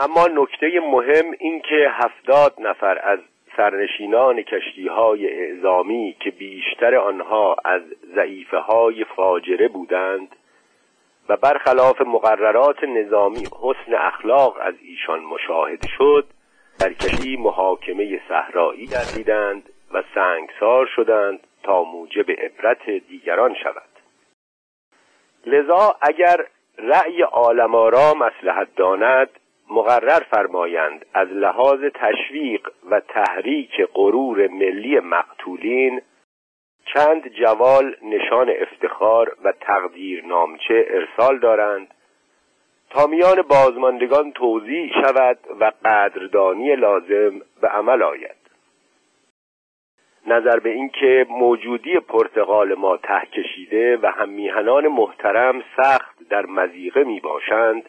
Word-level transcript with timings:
اما 0.00 0.26
نکته 0.26 0.80
مهم 0.80 1.34
این 1.38 1.60
که 1.60 1.90
هفتاد 1.90 2.54
نفر 2.58 2.98
از 3.02 3.18
سرنشینان 3.56 4.42
کشتی 4.42 4.88
های 4.88 5.28
اعزامی 5.28 6.16
که 6.20 6.30
بیشتر 6.30 6.96
آنها 6.96 7.56
از 7.64 7.82
ضعیفه 8.14 8.58
های 8.58 9.04
فاجره 9.04 9.68
بودند 9.68 10.36
و 11.28 11.36
برخلاف 11.36 12.00
مقررات 12.00 12.84
نظامی 12.84 13.46
حسن 13.62 13.94
اخلاق 13.94 14.56
از 14.60 14.74
ایشان 14.82 15.20
مشاهده 15.20 15.88
شد 15.98 16.26
در 16.80 16.92
کشی 16.92 17.36
محاکمه 17.36 18.20
صحرایی 18.28 18.86
گردیدند 18.86 19.68
و 19.94 20.02
سنگسار 20.14 20.86
شدند 20.96 21.40
تا 21.62 21.82
موجب 21.84 22.30
عبرت 22.30 22.90
دیگران 22.90 23.54
شود. 23.54 23.90
لذا 25.46 25.96
اگر 26.02 26.46
رأی 26.78 27.22
عالمارا 27.22 28.14
مسلحت 28.14 28.68
داند 28.76 29.39
مقرر 29.70 30.20
فرمایند 30.30 31.06
از 31.14 31.28
لحاظ 31.28 31.80
تشویق 31.94 32.68
و 32.90 33.00
تحریک 33.00 33.82
غرور 33.94 34.48
ملی 34.48 35.00
مقتولین 35.00 36.02
چند 36.94 37.28
جوال 37.28 37.96
نشان 38.02 38.50
افتخار 38.50 39.36
و 39.44 39.52
تقدیر 39.60 40.24
نامچه 40.24 40.86
ارسال 40.88 41.38
دارند. 41.38 41.94
تا 42.90 43.06
میان 43.06 43.42
بازماندگان 43.42 44.32
توضیح 44.32 44.92
شود 45.02 45.38
و 45.60 45.72
قدردانی 45.84 46.76
لازم 46.76 47.38
به 47.60 47.68
عمل 47.68 48.02
آید. 48.02 48.40
نظر 50.26 50.58
به 50.58 50.70
اینکه 50.70 51.26
موجودی 51.30 52.00
پرتغال 52.00 52.74
ما 52.74 52.96
ته 52.96 53.26
کشیده 53.32 53.98
و 54.02 54.06
هم 54.06 54.28
میهنان 54.28 54.88
محترم 54.88 55.62
سخت 55.76 56.28
در 56.30 56.46
مزیقه 56.46 57.04
می 57.04 57.20
باشند 57.20 57.88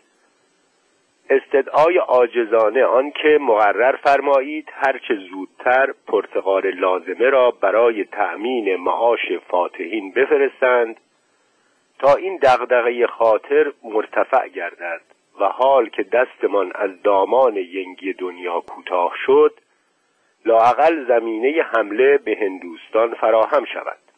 استدعای 1.31 1.97
عاجزانه 1.97 2.85
آنکه 2.85 3.37
مقرر 3.41 3.95
فرمایید 3.95 4.69
هرچه 4.73 5.15
زودتر 5.15 5.93
پرتغال 6.07 6.71
لازمه 6.71 7.29
را 7.29 7.51
برای 7.51 8.03
تأمین 8.03 8.75
معاش 8.75 9.31
فاتحین 9.47 10.11
بفرستند 10.11 10.97
تا 11.99 12.15
این 12.15 12.39
دغدغه 12.41 13.07
خاطر 13.07 13.73
مرتفع 13.83 14.47
گردد 14.47 15.01
و 15.39 15.45
حال 15.45 15.89
که 15.89 16.03
دستمان 16.03 16.71
از 16.75 17.01
دامان 17.03 17.57
ینگی 17.57 18.13
دنیا 18.13 18.59
کوتاه 18.59 19.13
شد 19.25 19.53
لاعقل 20.45 21.07
زمینه 21.07 21.61
حمله 21.61 22.17
به 22.17 22.37
هندوستان 22.41 23.13
فراهم 23.13 23.65
شود. 23.65 24.10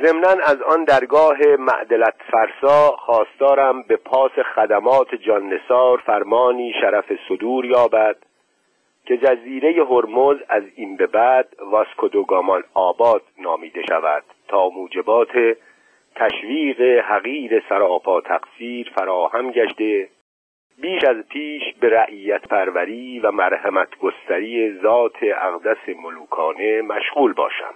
ضمنا 0.00 0.28
از 0.28 0.62
آن 0.62 0.84
درگاه 0.84 1.38
معدلت 1.58 2.14
فرسا 2.30 2.90
خواستارم 2.90 3.82
به 3.82 3.96
پاس 3.96 4.32
خدمات 4.54 5.14
جان 5.14 5.48
نثار 5.52 5.98
فرمانی 5.98 6.72
شرف 6.80 7.12
صدور 7.28 7.64
یابد 7.64 8.16
که 9.06 9.16
جزیره 9.16 9.84
هرمز 9.84 10.36
از 10.48 10.62
این 10.74 10.96
به 10.96 11.06
بعد 11.06 11.48
واسکودوگامان 11.60 12.64
آباد 12.74 13.22
نامیده 13.38 13.82
شود 13.88 14.24
تا 14.48 14.68
موجبات 14.68 15.56
تشویق 16.16 16.80
حقیر 16.80 17.62
سراپا 17.68 18.20
تقصیر 18.20 18.92
فراهم 18.94 19.50
گشته 19.50 20.08
بیش 20.78 21.04
از 21.04 21.16
پیش 21.28 21.62
به 21.80 21.88
رعیت 21.88 22.48
پروری 22.48 23.20
و 23.20 23.30
مرحمت 23.30 23.98
گستری 23.98 24.78
ذات 24.82 25.16
اقدس 25.22 25.88
ملوکانه 26.02 26.82
مشغول 26.82 27.32
باشم. 27.32 27.74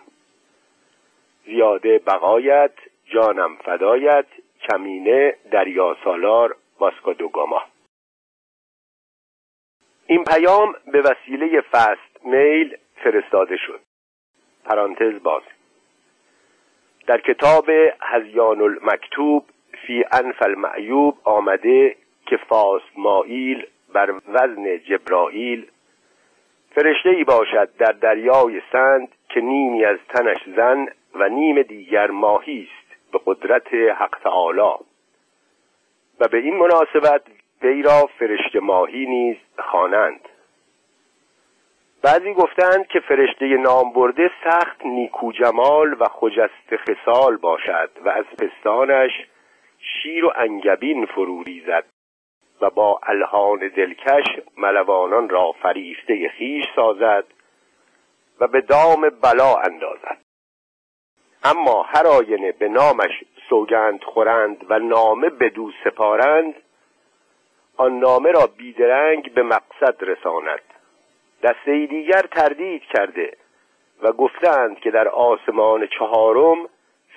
زیاده 1.47 1.99
بقایت 1.99 2.73
جانم 3.05 3.57
فدایت 3.57 4.27
کمینه 4.69 5.35
دریا 5.51 5.97
سالار 6.05 6.57
واسکا 6.81 7.15
این 10.07 10.25
پیام 10.25 10.75
به 10.93 11.01
وسیله 11.03 11.61
فست 11.61 12.25
میل 12.25 12.77
فرستاده 13.05 13.57
شد. 13.57 13.81
پرانتز 14.65 15.23
باز. 15.23 15.43
در 17.07 17.21
کتاب 17.21 17.71
هزیان 18.01 18.61
المکتوب 18.61 19.45
فی 19.87 20.05
انف 20.13 20.43
المعیوب 20.43 21.19
آمده 21.25 21.97
که 22.27 22.39
مایل 22.97 23.67
بر 23.93 24.15
وزن 24.29 24.79
جبرائیل 24.79 25.71
فرشته 26.75 27.09
ای 27.09 27.25
باشد 27.25 27.69
در 27.79 27.93
دریای 27.93 28.63
سند 28.73 29.09
که 29.29 29.41
نیمی 29.41 29.85
از 29.85 29.99
تنش 30.09 30.39
زن 30.57 30.87
و 31.21 31.29
نیم 31.29 31.63
دیگر 31.63 32.11
ماهی 32.11 32.69
است 32.71 33.13
به 33.13 33.21
قدرت 33.27 33.75
حق 33.75 34.19
تعالی. 34.23 34.75
و 36.21 36.29
به 36.29 36.39
این 36.39 36.57
مناسبت 36.57 37.23
وی 37.63 37.83
را 37.83 38.07
فرشته 38.19 38.61
ماهی 38.61 39.07
نیز 39.07 39.37
خوانند. 39.59 40.21
بعضی 42.03 42.35
گفتند 42.35 42.87
که 42.87 43.01
فرشته 43.01 43.47
نام 43.47 43.93
برده 43.93 44.31
سخت 44.45 44.85
نیکو 44.85 45.33
جمال 45.33 45.97
و 46.01 46.05
خجست 46.05 46.77
خصال 46.77 47.37
باشد 47.37 47.91
و 48.05 48.09
از 48.09 48.25
پستانش 48.25 49.11
شیر 49.79 50.25
و 50.25 50.33
انگبین 50.37 51.07
فرو 51.07 51.43
ریزد 51.43 51.85
و 52.61 52.71
با 52.71 53.01
الهان 53.03 53.59
دلکش 53.59 54.25
ملوانان 54.57 55.29
را 55.29 55.53
فریفته 55.53 56.29
خیش 56.29 56.65
سازد 56.77 57.25
و 58.41 58.47
به 58.47 58.61
دام 58.61 59.11
بلا 59.23 59.55
اندازد. 59.55 60.26
اما 61.51 61.83
هر 61.83 62.07
آینه 62.07 62.53
به 62.53 62.69
نامش 62.69 63.25
سوگند 63.49 64.05
خورند 64.05 64.67
و 64.69 64.79
نامه 64.79 65.29
بدو 65.29 65.71
سپارند 65.85 66.55
آن 67.77 67.99
نامه 67.99 68.31
را 68.33 68.47
بیدرنگ 68.47 69.35
به 69.35 69.43
مقصد 69.43 69.97
رساند. 70.01 70.61
دسته 71.43 71.87
دیگر 71.87 72.23
تردید 72.23 72.83
کرده 72.83 73.37
و 74.03 74.13
گفتند 74.13 74.79
که 74.79 74.91
در 74.91 75.09
آسمان 75.09 75.87
چهارم 75.87 76.69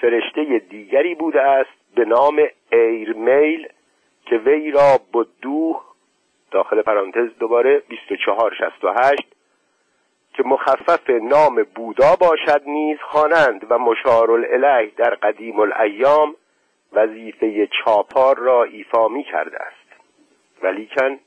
فرشته 0.01 0.59
دیگری 0.69 1.15
بوده 1.15 1.41
است 1.41 1.95
به 1.95 2.05
نام 2.05 2.41
ایرمیل 2.71 3.67
که 4.25 4.37
وی 4.37 4.71
را 4.71 4.99
بدوه 5.13 5.81
داخل 6.51 6.81
پرانتز 6.81 7.29
دوباره 7.39 7.83
2468 7.89 9.38
که 10.39 10.47
مخفف 10.47 11.09
نام 11.09 11.63
بودا 11.75 12.15
باشد 12.19 12.61
نیز 12.65 12.97
خوانند 13.01 13.65
و 13.69 13.77
مشار 13.77 14.31
الیه 14.31 14.91
در 14.97 15.15
قدیم 15.15 15.59
الایام 15.59 16.35
وظیفه 16.93 17.67
چاپار 17.67 18.37
را 18.37 18.63
ایفا 18.63 19.07
می 19.07 19.23
کرده 19.23 19.57
است. 19.57 20.01
ولیکن 20.63 21.19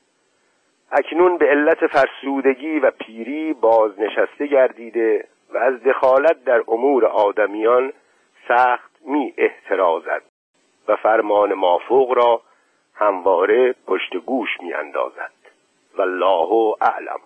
اکنون 0.91 1.37
به 1.37 1.45
علت 1.45 1.87
فرسودگی 1.87 2.79
و 2.79 2.91
پیری 2.91 3.53
بازنشسته 3.53 4.47
گردیده 4.47 5.27
و 5.53 5.57
از 5.57 5.83
دخالت 5.83 6.43
در 6.43 6.63
امور 6.67 7.05
آدمیان 7.05 7.93
سخت 8.47 8.91
می 9.05 9.33
احترازد 9.37 10.21
و 10.87 10.95
فرمان 10.95 11.53
مافوق 11.53 12.11
را 12.11 12.41
همواره 12.95 13.75
پشت 13.87 14.17
گوش 14.17 14.49
می 14.61 14.73
اندازد. 14.73 15.31
و 15.97 16.01
الله 16.01 16.75
اعلم. 16.81 17.19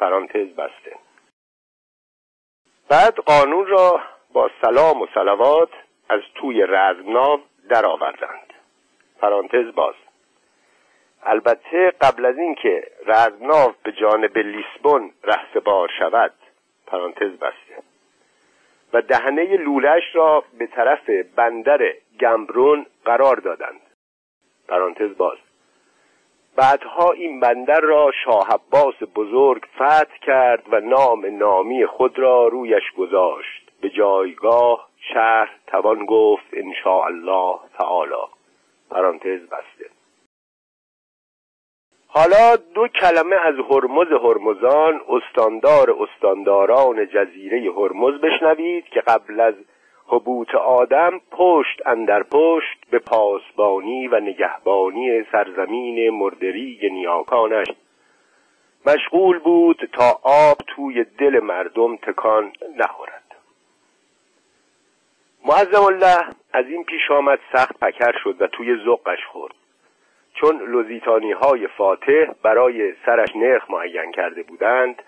پرانتز 0.00 0.48
بسته. 0.48 1.07
بعد 2.88 3.16
قانون 3.16 3.66
را 3.66 4.00
با 4.32 4.50
سلام 4.62 5.02
و 5.02 5.06
سلوات 5.14 5.68
از 6.08 6.20
توی 6.34 6.62
رزمناو 6.62 7.40
درآوردند. 7.68 8.54
پرانتز 9.20 9.74
باز. 9.74 9.94
البته 11.22 11.92
قبل 12.00 12.24
از 12.26 12.38
اینکه 12.38 12.86
رزمناو 13.06 13.74
به 13.82 13.92
جانب 13.92 14.38
لیسبون 14.38 15.12
رهسپار 15.24 15.90
شود 15.98 16.32
پرانتز 16.86 17.30
بسته. 17.30 17.82
و 18.92 19.02
دهنه 19.02 19.56
لولش 19.56 20.02
را 20.14 20.44
به 20.58 20.66
طرف 20.66 21.10
بندر 21.36 21.92
گمبرون 22.20 22.86
قرار 23.04 23.36
دادند. 23.36 23.80
پرانتز 24.68 25.16
باز. 25.16 25.38
بعدها 26.58 27.12
این 27.12 27.40
بندر 27.40 27.80
را 27.80 28.10
شاه 28.24 28.48
عباس 28.50 28.94
بزرگ 29.14 29.64
فتح 29.74 30.18
کرد 30.22 30.62
و 30.72 30.80
نام 30.80 31.26
نامی 31.26 31.86
خود 31.86 32.18
را 32.18 32.48
رویش 32.48 32.92
گذاشت. 32.96 33.70
به 33.80 33.90
جایگاه 33.90 34.88
شهر 35.14 35.50
توان 35.66 36.06
گفت 36.06 36.46
ان 36.52 36.72
الله 36.86 37.58
تعالی. 37.78 38.26
پرانتز 38.90 39.40
بسته. 39.40 39.90
حالا 42.06 42.56
دو 42.74 42.88
کلمه 42.88 43.36
از 43.36 43.54
هرمز 43.70 44.12
هرمزان 44.12 45.00
استاندار 45.08 45.96
استانداران 46.00 47.06
جزیره 47.06 47.72
هرمز 47.72 48.20
بشنوید 48.20 48.84
که 48.84 49.00
قبل 49.00 49.40
از 49.40 49.54
حبوط 50.10 50.54
آدم 50.54 51.20
پشت 51.30 51.86
اندر 51.86 52.22
پشت 52.22 52.78
به 52.90 52.98
پاسبانی 52.98 54.08
و 54.08 54.20
نگهبانی 54.20 55.22
سرزمین 55.32 56.10
مردریگ 56.10 56.86
نیاکانش. 56.92 57.66
مشغول 58.86 59.38
بود 59.38 59.90
تا 59.92 60.20
آب 60.22 60.56
توی 60.66 61.04
دل 61.04 61.40
مردم 61.40 61.96
تکان 61.96 62.52
نخورد. 62.76 63.22
معظم 65.44 65.84
الله 65.84 66.24
از 66.52 66.66
این 66.66 66.84
پیش 66.84 67.10
آمد 67.10 67.38
سخت 67.52 67.80
پکر 67.80 68.12
شد 68.24 68.42
و 68.42 68.46
توی 68.46 68.76
زقش 68.84 69.24
خورد. 69.32 69.54
چون 70.34 70.58
لوزیتانی 70.58 71.32
های 71.32 71.66
فاتح 71.66 72.24
برای 72.42 72.92
سرش 73.06 73.36
نرخ 73.36 73.70
معین 73.70 74.12
کرده 74.12 74.42
بودند 74.42 75.02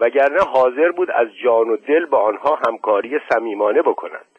وگرنه 0.00 0.40
حاضر 0.40 0.90
بود 0.90 1.10
از 1.10 1.28
جان 1.44 1.68
و 1.70 1.76
دل 1.76 2.06
با 2.06 2.18
آنها 2.18 2.58
همکاری 2.68 3.20
صمیمانه 3.28 3.82
بکند 3.82 4.33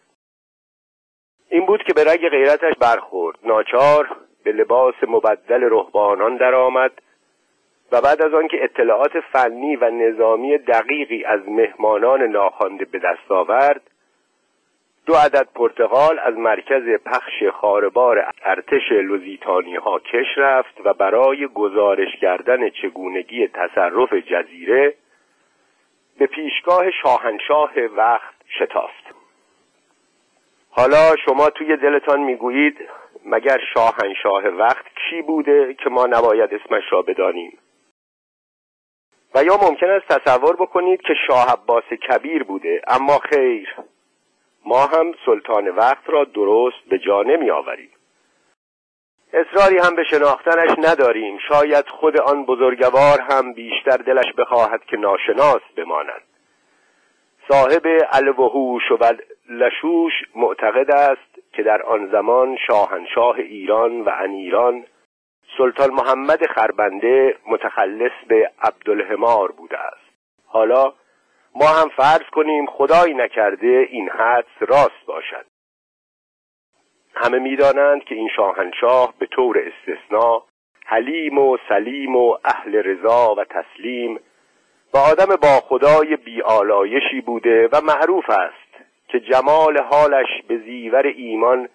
این 1.49 1.65
بود 1.65 1.83
که 1.83 1.93
به 1.93 2.03
رگ 2.03 2.29
غیرتش 2.29 2.73
برخورد. 2.79 3.37
ناچار 3.43 4.07
به 4.43 4.51
لباس 4.51 4.95
مبدل 5.07 5.63
رهبانان 5.63 6.37
درآمد 6.37 6.91
و 7.91 8.01
بعد 8.01 8.21
از 8.21 8.33
آنکه 8.33 8.63
اطلاعات 8.63 9.19
فنی 9.19 9.75
و 9.75 9.89
نظامی 9.89 10.57
دقیقی 10.57 11.23
از 11.25 11.39
مهمانان 11.47 12.23
ناخوانده 12.23 12.85
به 12.85 12.99
دست 12.99 13.31
آورد 13.31 13.81
دو 15.05 15.13
عدد 15.13 15.47
پرتغال 15.55 16.19
از 16.19 16.37
مرکز 16.37 16.83
پخش 17.05 17.43
خاربار 17.53 18.31
ارتش 18.43 18.91
لوزیتانی 18.91 19.75
ها 19.75 19.99
کش 19.99 20.37
رفت 20.37 20.81
و 20.85 20.93
برای 20.93 21.47
گزارش 21.47 22.15
کردن 22.21 22.69
چگونگی 22.69 23.47
تصرف 23.47 24.13
جزیره 24.13 24.93
به 26.19 26.25
پیشگاه 26.25 26.91
شاهنشاه 26.91 27.71
وقت 27.97 28.35
شتافت. 28.59 29.24
حالا 30.77 31.15
شما 31.25 31.49
توی 31.49 31.77
دلتان 31.77 32.19
می‌گویید 32.19 32.77
مگر 33.25 33.59
شاهنشاه 33.73 34.47
وقت 34.47 34.85
کی 35.09 35.21
بوده 35.21 35.73
که 35.73 35.89
ما 35.89 36.05
نباید 36.05 36.53
اسمش 36.53 36.83
را 36.89 37.01
بدانیم؟ 37.01 37.57
و 39.35 39.43
یا 39.43 39.57
ممکن 39.57 39.89
است 39.89 40.07
تصور 40.07 40.55
بکنید 40.55 41.01
که 41.01 41.13
شاه 41.27 41.53
عباس 41.53 41.83
کبیر 41.83 42.43
بوده 42.43 42.81
اما 42.87 43.17
خیر 43.17 43.75
ما 44.65 44.85
هم 44.85 45.13
سلطان 45.25 45.67
وقت 45.67 46.09
را 46.09 46.23
درست 46.23 46.89
به 46.89 46.99
جا 46.99 47.23
نمی 47.23 47.51
آوریم 47.51 47.89
اصراری 49.33 49.77
هم 49.77 49.95
به 49.95 50.03
شناختنش 50.03 50.71
نداریم 50.77 51.37
شاید 51.37 51.87
خود 51.87 52.19
آن 52.19 52.45
بزرگوار 52.45 53.21
هم 53.21 53.53
بیشتر 53.53 53.97
دلش 53.97 54.33
بخواهد 54.37 54.85
که 54.85 54.97
ناشناس 54.97 55.61
بماند. 55.77 56.21
صاحب 57.47 57.87
الوحوش 58.11 58.91
و 58.91 59.13
لشوش 59.49 60.13
معتقد 60.35 60.91
است 60.91 61.53
که 61.53 61.63
در 61.63 61.81
آن 61.81 62.11
زمان 62.11 62.57
شاهنشاه 62.67 63.35
ایران 63.35 64.01
و 64.01 64.09
انیران 64.19 64.85
سلطان 65.57 65.93
محمد 65.93 66.45
خربنده 66.45 67.37
متخلص 67.47 68.11
به 68.27 68.51
عبدالحمار 68.61 69.51
بوده 69.51 69.79
است. 69.79 70.05
حالا 70.45 70.93
ما 71.55 71.67
هم 71.67 71.89
فرض 71.89 72.29
کنیم 72.31 72.65
خدایی 72.65 73.13
نکرده 73.13 73.87
این 73.89 74.09
حدس 74.09 74.57
راست 74.59 75.05
باشد. 75.05 75.45
همه 77.15 77.39
می‌دانند 77.39 78.03
که 78.03 78.15
این 78.15 78.29
شاهنشاه 78.35 79.13
به 79.19 79.25
طور 79.25 79.57
استثناء 79.59 80.43
حلیم 80.85 81.37
و 81.37 81.57
سلیم 81.69 82.15
و 82.15 82.37
اهل 82.45 82.75
رضا 82.75 83.35
و 83.35 83.43
تسلیم 83.43 84.19
و 84.95 84.97
آدم 84.97 85.35
با 85.41 85.59
خدای 85.69 86.15
بیالایشی 86.15 87.21
بوده 87.21 87.69
و 87.73 87.81
معروف 87.81 88.29
است 88.29 88.85
که 89.07 89.19
جمال 89.19 89.77
حالش 89.77 90.27
به 90.47 90.57
زیور 90.57 91.07
ایمان 91.07 91.69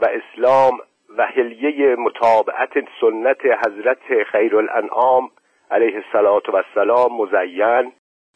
و 0.00 0.06
اسلام 0.06 0.80
و 1.18 1.26
هلیه 1.26 1.96
مطابعت 1.96 2.70
سنت 3.00 3.44
حضرت 3.44 4.22
خیر 4.32 4.56
الانعام 4.56 5.30
علیه 5.70 6.02
السلام 6.14 7.20
مزین 7.20 7.92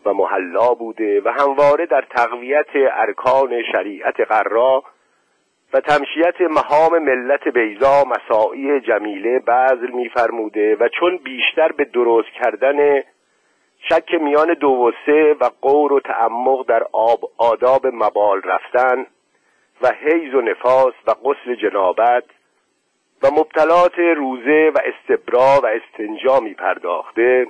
و 0.07 0.13
محلا 0.13 0.75
بوده 0.75 1.21
و 1.21 1.29
همواره 1.29 1.87
در 1.87 2.05
تقویت 2.17 2.71
ارکان 2.75 3.63
شریعت 3.73 4.21
قرا 4.21 4.83
و 5.75 5.81
تمشیت 5.81 6.41
مهام 6.41 6.99
ملت 6.99 7.49
بیزا 7.49 8.05
مساعی 8.05 8.81
جمیله 8.81 9.39
بذل 9.39 9.91
میفرموده 9.91 10.77
و 10.81 10.89
چون 10.89 11.17
بیشتر 11.17 11.73
به 11.73 11.85
درست 11.85 12.29
کردن 12.43 13.03
شک 13.89 14.15
میان 14.15 14.55
دو 14.55 14.69
و 14.69 14.93
سه 15.07 15.37
و 15.41 15.51
قور 15.61 15.93
و 15.93 16.01
تعمق 16.01 16.67
در 16.67 16.83
آب 16.93 17.21
آداب 17.39 17.87
مبال 17.87 18.43
رفتن 18.45 19.07
و 19.83 19.89
حیز 19.89 20.35
و 20.35 20.41
نفاس 20.41 20.95
و 21.07 21.11
قسل 21.11 21.55
جنابت 21.55 22.25
و 23.23 23.31
مبتلات 23.31 23.99
روزه 23.99 24.73
و 24.75 24.79
استبرا 24.85 25.61
و 25.63 25.67
استنجا 25.67 26.41
می 26.41 26.55
پرداخته 26.55 27.47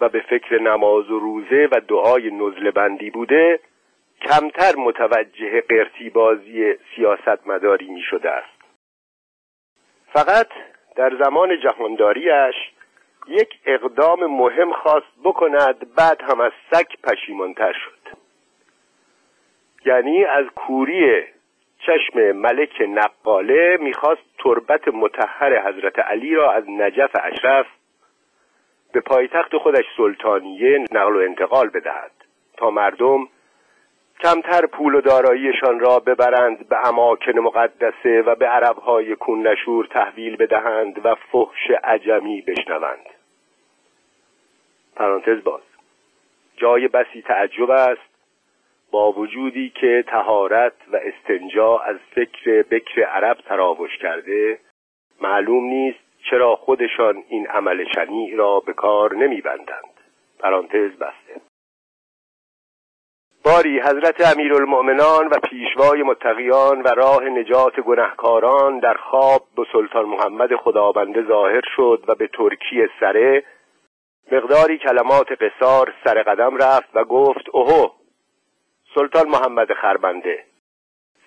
و 0.00 0.08
به 0.08 0.20
فکر 0.20 0.62
نماز 0.62 1.10
و 1.10 1.18
روزه 1.18 1.68
و 1.72 1.80
دعای 1.80 2.30
نزل 2.30 2.70
بندی 2.70 3.10
بوده 3.10 3.60
کمتر 4.22 4.76
متوجه 4.76 5.60
قرتیبازی 5.60 6.74
سیاست 6.96 7.46
مداری 7.46 7.90
می 7.90 8.02
شده 8.02 8.30
است. 8.30 8.60
فقط 10.12 10.48
در 10.96 11.16
زمان 11.24 11.60
جهانداریش 11.60 12.54
یک 13.28 13.58
اقدام 13.66 14.26
مهم 14.26 14.72
خواست 14.72 15.12
بکند 15.24 15.94
بعد 15.94 16.22
هم 16.22 16.40
از 16.40 16.52
سک 16.72 16.96
پشیمانتر 17.02 17.72
شد. 17.72 18.16
یعنی 19.84 20.24
از 20.24 20.46
کوری 20.56 21.24
چشم 21.86 22.32
ملک 22.32 22.82
نقاله 22.88 23.76
می‌خواست 23.80 24.22
تربت 24.38 24.88
متحر 24.88 25.68
حضرت 25.68 25.98
علی 25.98 26.34
را 26.34 26.52
از 26.52 26.64
نجف 26.68 27.10
اشرف 27.22 27.66
به 28.92 29.00
پایتخت 29.00 29.56
خودش 29.56 29.84
سلطانیه 29.96 30.78
نقل 30.92 31.16
و 31.16 31.18
انتقال 31.18 31.68
بدهد 31.68 32.10
تا 32.56 32.70
مردم 32.70 33.28
کمتر 34.22 34.66
پول 34.66 34.94
و 34.94 35.00
داراییشان 35.00 35.80
را 35.80 35.98
ببرند 35.98 36.68
به 36.68 36.88
اماکن 36.88 37.38
مقدسه 37.38 38.22
و 38.26 38.34
به 38.34 38.46
عربهای 38.46 39.16
کون 39.16 39.46
نشور 39.46 39.86
تحویل 39.86 40.36
بدهند 40.36 41.06
و 41.06 41.14
فحش 41.14 41.70
عجمی 41.84 42.42
بشنوند. 42.42 43.06
پرانتز 45.00 45.44
باز. 45.44 45.60
جای 46.56 46.88
بسی 46.88 47.22
تعجب 47.22 47.70
است 47.70 48.10
با 48.90 49.12
وجودی 49.12 49.72
که 49.80 50.04
تهارت 50.08 50.72
و 50.92 50.96
استنجا 50.96 51.78
از 51.78 51.96
فکر 52.14 52.62
بکر 52.62 53.02
عرب 53.02 53.36
تراوش 53.48 53.98
کرده 53.98 54.58
معلوم 55.20 55.64
نیست 55.64 55.98
چرا 56.30 56.56
خودشان 56.56 57.22
این 57.28 57.46
عمل 57.46 57.84
شنیع 57.94 58.36
را 58.36 58.60
به 58.60 58.72
کار 58.72 59.14
نمیبندند. 59.14 59.94
پرانتز 60.38 60.90
بسته. 60.90 61.40
باری 63.44 63.80
حضرت 63.80 64.36
امیرالمؤمنان 64.36 65.26
و 65.26 65.38
پیشوای 65.50 66.02
متقیان 66.02 66.82
و 66.82 66.88
راه 66.88 67.24
نجات 67.24 67.80
گنهکاران 67.80 68.78
در 68.78 68.94
خواب 68.94 69.42
به 69.56 69.66
سلطان 69.72 70.04
محمد 70.04 70.56
خدابنده 70.56 71.22
ظاهر 71.22 71.62
شد 71.76 72.04
و 72.08 72.14
به 72.14 72.26
ترکی 72.26 72.88
سره 73.00 73.44
مقداری 74.32 74.78
کلمات 74.78 75.26
قصار 75.42 75.94
سر 76.04 76.22
قدم 76.22 76.56
رفت 76.56 76.88
و 76.94 77.04
گفت 77.04 77.48
اوهو 77.52 77.88
سلطان 78.94 79.28
محمد 79.28 79.72
خربنده 79.72 80.44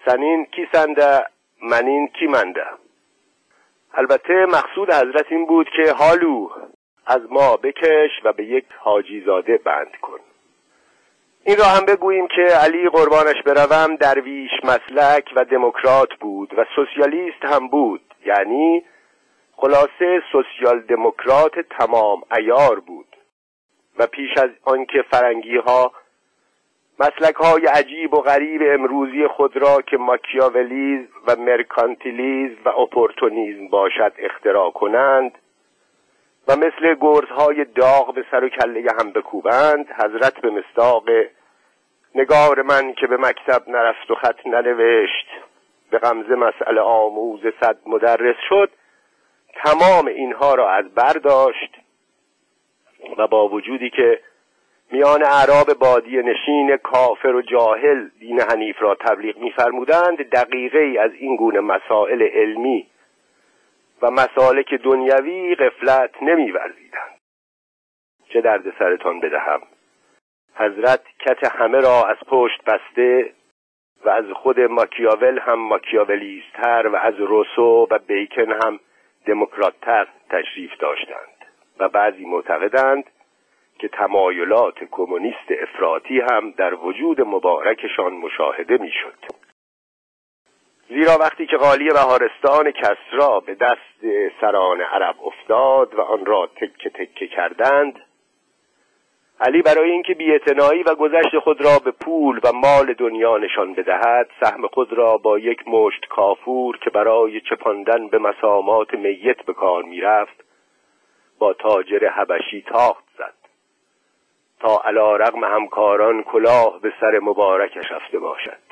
سنین 0.05 0.45
کی 0.45 0.67
سنده 0.73 1.25
منین 1.62 2.07
کی 2.07 2.27
منده. 2.27 2.65
البته 3.93 4.45
مقصود 4.45 4.93
حضرت 4.93 5.25
این 5.31 5.45
بود 5.45 5.67
که 5.75 5.93
حالو 5.93 6.50
از 7.05 7.21
ما 7.29 7.57
بکش 7.57 8.12
و 8.23 8.33
به 8.33 8.45
یک 8.45 8.65
حاجیزاده 8.77 9.57
بند 9.57 9.95
کن. 10.01 10.19
این 11.45 11.57
را 11.57 11.65
هم 11.65 11.85
بگوییم 11.85 12.27
که 12.27 12.41
علی 12.41 12.89
قربانش 12.89 13.41
بروم 13.45 13.95
درویش 13.95 14.51
مسلک 14.63 15.33
و 15.35 15.45
دموکرات 15.45 16.13
بود 16.19 16.53
و 16.57 16.65
سوسیالیست 16.75 17.45
هم 17.45 17.67
بود 17.67 18.01
یعنی 18.25 18.83
خلاصه 19.55 20.24
سوسیال 20.31 20.79
دموکرات 20.79 21.60
تمام 21.60 22.22
ایار 22.38 22.79
بود 22.79 23.15
و 24.00 24.07
پیش 24.07 24.38
از 24.38 24.50
آنکه 24.63 25.01
فرنگی 25.12 25.57
ها 25.57 25.91
مسلک 27.00 27.36
های 27.36 27.65
عجیب 27.65 28.13
و 28.13 28.22
غریب 28.22 28.62
امروزی 28.65 29.27
خود 29.27 29.57
را 29.57 29.81
که 29.81 29.98
ماکیاولیزم 29.98 31.07
و 31.27 31.36
مرکانتیلیزم 31.36 32.62
و 32.65 32.69
اپورتونیزم 32.69 33.67
باشد 33.67 34.13
اختراع 34.17 34.72
کنند 34.72 35.31
و 36.48 36.55
مثل 36.55 36.95
گرزهای 37.01 37.65
داغ 37.65 38.13
به 38.13 38.25
سر 38.31 38.43
و 38.43 38.50
کله 38.50 38.88
هم 39.00 39.12
بکوبند 39.12 39.88
حضرت 39.91 40.41
به 40.41 40.50
مصداق 40.50 41.03
نگار 42.15 42.62
من 42.62 42.93
که 42.93 43.07
به 43.07 43.17
مکتب 43.17 43.69
نرفت 43.69 44.12
و 44.12 44.15
خط 44.15 44.48
ننوشت 44.48 45.27
به 45.91 45.98
غمزه 46.00 46.36
مسئله 46.36 46.81
آموز 46.81 47.41
صد 47.62 47.77
مدرس 47.86 48.36
شد 48.50 48.69
تمام 49.53 50.07
اینها 50.07 50.55
را 50.55 50.72
از 50.72 50.93
برداشت 50.93 51.77
و 53.17 53.27
با 53.27 53.48
وجودی 53.48 53.89
که 53.89 54.19
میان 54.91 55.25
اعراب 55.25 55.74
بادی 55.74 56.17
نشین 56.17 56.77
کافر 56.77 57.36
و 57.36 57.41
جاهل 57.41 58.10
دین 58.19 58.41
حنیف 58.41 58.81
را 58.81 58.95
تبلیغ 58.95 59.38
میفرمودند 59.38 60.17
دقیقه 60.17 60.79
ای 60.79 60.98
از 60.98 61.12
این 61.13 61.36
گونه 61.36 61.60
مسائل 61.60 62.22
علمی 62.22 62.88
و 64.01 64.12
مسالک 64.12 64.74
دنیوی 64.74 65.55
غفلت 65.55 66.24
نمیورزیدند. 66.24 67.19
چه 68.29 68.41
درد 68.41 68.74
سرتان 68.79 69.19
بدهم؟ 69.19 69.62
حضرت 70.55 71.01
کت 71.19 71.51
همه 71.51 71.79
را 71.79 72.03
از 72.03 72.17
پشت 72.27 72.63
بسته 72.63 73.33
و 74.05 74.10
از 74.10 74.25
خود 74.33 74.60
ماکیاول 74.60 75.39
هم 75.39 75.60
ماکیاولیستر 75.60 76.88
و 76.88 76.95
از 76.95 77.13
روسو 77.19 77.88
و 77.91 78.00
بیکن 78.07 78.51
هم 78.51 78.79
دموکراتتر 79.25 80.08
تشریف 80.30 80.77
داشتند 80.80 81.46
و 81.80 81.89
بعضی 81.89 82.25
معتقدند 82.25 83.03
که 83.80 83.88
تمایلات 83.88 84.84
کمونیست 84.92 85.51
افراطی 85.62 86.22
هم 86.32 86.51
در 86.51 86.74
وجود 86.74 87.22
مبارکشان 87.22 88.13
مشاهده 88.13 88.77
می‌شد. 88.77 89.44
زیرا 90.89 91.18
وقتی 91.18 91.46
که 91.46 91.58
قالی 91.58 91.89
بهارستان 91.89 92.72
کسرا 92.72 93.39
به 93.39 93.56
دست 93.56 94.06
سران 94.42 94.82
عرب 94.82 95.15
افتاد 95.24 95.96
و 95.96 96.01
آن 96.01 96.25
را 96.25 96.50
تکه 96.56 96.89
تکه 96.89 97.27
کردند 97.27 98.00
علی 99.39 99.61
برای 99.61 99.91
اینکه 99.91 100.13
بیاعتنایی 100.13 100.83
و 100.83 100.95
گذشت 100.95 101.39
خود 101.39 101.61
را 101.61 101.79
به 101.79 101.91
پول 101.91 102.39
و 102.43 102.51
مال 102.53 102.93
دنیا 102.93 103.37
نشان 103.37 103.73
بدهد 103.73 104.29
سهم 104.39 104.67
خود 104.67 104.93
را 104.93 105.17
با 105.17 105.39
یک 105.39 105.67
مشت 105.67 106.05
کافور 106.09 106.77
که 106.77 106.89
برای 106.89 107.41
چپاندن 107.41 108.07
به 108.07 108.17
مسامات 108.17 108.93
میت 108.93 109.45
به 109.45 109.53
کار 109.53 109.83
می‌رفت 109.83 110.43
با 111.39 111.53
تاجر 111.53 112.07
حبشی 112.07 112.61
تاخت 112.61 113.03
زد. 113.17 113.33
تا 114.59 114.81
علا 114.85 115.15
رغم 115.15 115.43
همکاران 115.43 116.23
کلاه 116.23 116.79
به 116.81 116.93
سر 116.99 117.19
مبارکش 117.19 117.91
رفته 117.91 118.19
باشد. 118.19 118.63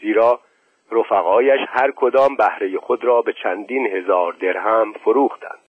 زیرا 0.00 0.40
رفقایش 0.92 1.60
هر 1.68 1.90
کدام 1.96 2.36
بهره 2.36 2.78
خود 2.78 3.04
را 3.04 3.22
به 3.22 3.32
چندین 3.42 3.86
هزار 3.86 4.32
درهم 4.32 4.92
فروختند. 4.92 5.69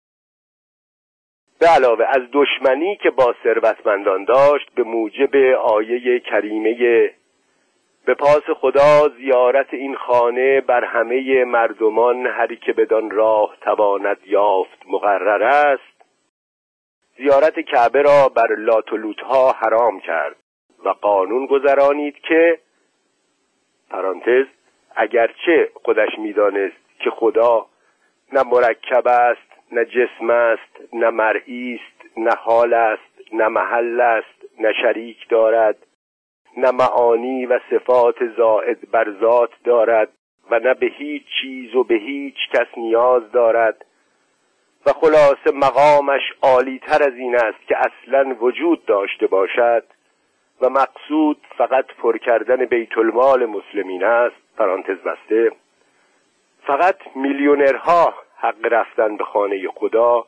به 1.61 1.67
علاوه 1.67 2.05
از 2.07 2.21
دشمنی 2.33 2.95
که 2.95 3.09
با 3.09 3.35
ثروتمندان 3.43 4.23
داشت 4.23 4.71
به 4.75 4.83
موجب 4.83 5.35
آیه 5.55 6.19
کریمه 6.19 7.11
به 8.05 8.13
پاس 8.13 8.43
خدا 8.55 9.09
زیارت 9.17 9.73
این 9.73 9.95
خانه 9.95 10.61
بر 10.61 10.83
همه 10.83 11.43
مردمان 11.43 12.27
هری 12.27 12.57
که 12.57 12.73
بدان 12.73 13.11
راه 13.11 13.57
تواند 13.61 14.17
یافت 14.25 14.83
مقرر 14.87 15.43
است. 15.43 16.03
زیارت 17.17 17.59
کعبه 17.59 18.01
را 18.01 18.29
بر 18.35 18.55
لاتولوتها 18.55 19.51
حرام 19.51 19.99
کرد 19.99 20.35
و 20.85 20.89
قانون 20.89 21.45
گذرانید 21.45 22.15
که 22.19 22.59
پرانتز 23.89 24.45
اگرچه 24.95 25.69
خودش 25.83 26.19
می‌دانست 26.19 26.99
که 26.99 27.09
خدا 27.09 27.65
نه 28.33 28.43
مرکب 28.43 29.07
است 29.07 29.50
نه 29.71 29.85
جسم 29.85 30.29
است 30.29 30.93
نه 30.93 31.09
مرئی 31.09 31.79
است 31.81 32.17
نه 32.17 32.31
حال 32.35 32.73
است 32.73 33.33
نه 33.33 33.47
محل 33.47 34.01
است 34.01 34.59
نه 34.59 34.73
شریک 34.81 35.29
دارد 35.29 35.77
نه 36.57 36.71
معانی 36.71 37.45
و 37.45 37.59
صفات 37.69 38.15
زائد 38.37 38.91
بر 38.91 39.13
ذات 39.21 39.51
دارد 39.63 40.09
و 40.51 40.59
نه 40.59 40.73
به 40.73 40.85
هیچ 40.85 41.23
چیز 41.41 41.75
و 41.75 41.83
به 41.83 41.95
هیچ 41.95 42.35
کس 42.53 42.67
نیاز 42.77 43.31
دارد. 43.31 43.85
و 44.85 44.91
خلاصه 44.91 45.51
مقامش 45.53 46.21
عالی 46.41 46.79
تر 46.79 47.03
از 47.03 47.13
این 47.13 47.35
است 47.35 47.67
که 47.67 47.75
اصلا 47.77 48.35
وجود 48.39 48.85
داشته 48.85 49.27
باشد 49.27 49.83
و 50.61 50.69
مقصود 50.69 51.37
فقط 51.57 51.85
پر 51.85 52.17
کردن 52.17 52.65
بیت 52.65 52.97
المال 52.97 53.45
مسلمین 53.45 54.03
است. 54.03 54.35
پرانتز 54.57 54.97
بسته. 54.97 55.51
فقط 56.67 56.95
میلیونرها 57.15 58.13
حق 58.41 58.65
رفتن 58.73 59.17
به 59.17 59.23
خانه 59.23 59.67
خدا 59.67 60.25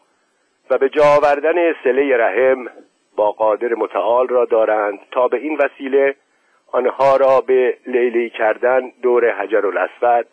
و 0.70 0.77
به 0.77 0.89
جا 0.89 1.03
آوردن 1.03 1.74
سله 1.84 2.17
رحم 2.17 2.67
با 3.15 3.32
قادر 3.32 3.74
متعال 3.74 4.27
را 4.27 4.46
دارند 4.46 5.00
تا 5.12 5.27
به 5.27 5.38
این 5.38 5.58
وسیله 5.58 6.15
آنها 6.72 7.17
را 7.17 7.41
به 7.41 7.77
لیلی 7.88 8.29
کردن 8.29 8.91
دور 9.01 9.32
حجر 9.32 9.65
الاسود 9.65 10.27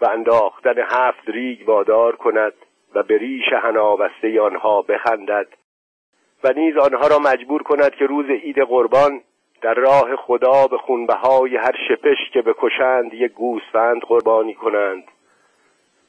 و 0.00 0.10
انداختن 0.10 0.74
هفت 0.78 1.28
ریگ 1.28 1.68
وادار 1.68 2.16
کند 2.16 2.52
و 2.94 3.02
به 3.02 3.18
ریش 3.18 3.52
هنابسته 3.52 4.40
آنها 4.40 4.82
بخندد 4.82 5.46
و 6.44 6.52
نیز 6.52 6.76
آنها 6.76 7.06
را 7.06 7.18
مجبور 7.18 7.62
کند 7.62 7.94
که 7.94 8.06
روز 8.06 8.26
عید 8.26 8.58
قربان 8.58 9.20
در 9.62 9.74
راه 9.74 10.16
خدا 10.16 10.66
به 10.66 10.78
خونبهای 10.78 11.56
هر 11.56 11.76
شپش 11.88 12.30
که 12.32 12.42
بکشند 12.42 13.14
یک 13.14 13.32
گوسفند 13.32 14.00
قربانی 14.00 14.54
کنند. 14.54 15.04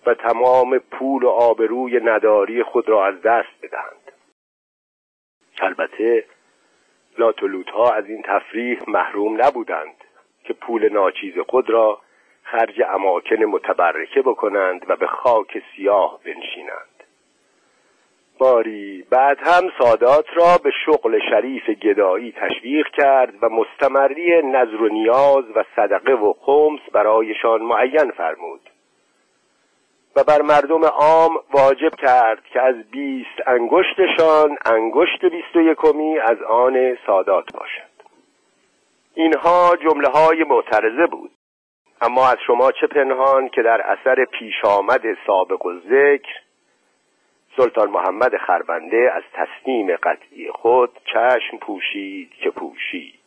و 0.05 0.13
تمام 0.13 0.77
پول 0.77 1.23
و 1.23 1.29
آبروی 1.29 1.99
نداری 1.99 2.63
خود 2.63 2.89
را 2.89 3.05
از 3.05 3.21
دست 3.21 3.61
بدهند. 3.61 4.11
البته 5.61 6.25
لاتولوت 7.17 7.69
ها 7.69 7.91
از 7.93 8.05
این 8.05 8.21
تفریح 8.21 8.79
محروم 8.87 9.41
نبودند 9.41 9.95
که 10.43 10.53
پول 10.53 10.93
ناچیز 10.93 11.39
خود 11.39 11.69
را 11.69 12.01
خرج 12.43 12.81
اماکن 12.81 13.43
متبرکه 13.43 14.21
بکنند 14.21 14.85
و 14.87 14.95
به 14.95 15.07
خاک 15.07 15.63
سیاه 15.75 16.19
بنشینند. 16.25 17.03
باری 18.37 19.05
بعد 19.09 19.37
هم 19.41 19.71
سادات 19.79 20.25
را 20.33 20.57
به 20.63 20.71
شغل 20.85 21.19
شریف 21.29 21.69
گدایی 21.69 22.31
تشویق 22.31 22.87
کرد 22.87 23.43
و 23.43 23.49
مستمری 23.49 24.41
نظر 24.41 24.81
و 24.81 24.87
نیاز 24.87 25.45
و 25.55 25.63
صدقه 25.75 26.13
و 26.13 26.33
خمس 26.33 26.79
برایشان 26.93 27.61
معین 27.61 28.11
فرمود. 28.11 28.70
و 30.15 30.23
بر 30.23 30.41
مردم 30.41 30.85
عام 30.85 31.39
واجب 31.53 31.95
کرد 31.95 32.43
که 32.53 32.61
از 32.61 32.75
بیست 32.91 33.47
انگشتشان 33.47 34.57
انگشت 34.65 35.25
بیست 35.25 35.55
و 35.55 35.61
یکمی 35.61 36.19
از 36.19 36.41
آن 36.41 36.97
سادات 37.05 37.53
باشد 37.53 37.91
اینها 39.13 39.75
جمله 39.83 40.07
های 40.07 40.43
معترضه 40.43 41.07
بود. 41.07 41.31
اما 42.01 42.29
از 42.29 42.37
شما 42.47 42.71
چه 42.71 42.87
پنهان 42.87 43.49
که 43.49 43.61
در 43.61 43.81
اثر 43.81 44.25
پیش 44.25 44.65
آمد 44.65 45.01
سابق 45.27 45.65
و 45.65 45.79
ذکر 45.79 46.41
سلطان 47.57 47.89
محمد 47.89 48.37
خربنده 48.37 49.11
از 49.15 49.23
تصمیم 49.33 49.95
قطعی 49.95 50.51
خود 50.51 50.99
چشم 51.13 51.57
پوشید 51.57 52.31
که 52.43 52.49
پوشید. 52.49 53.19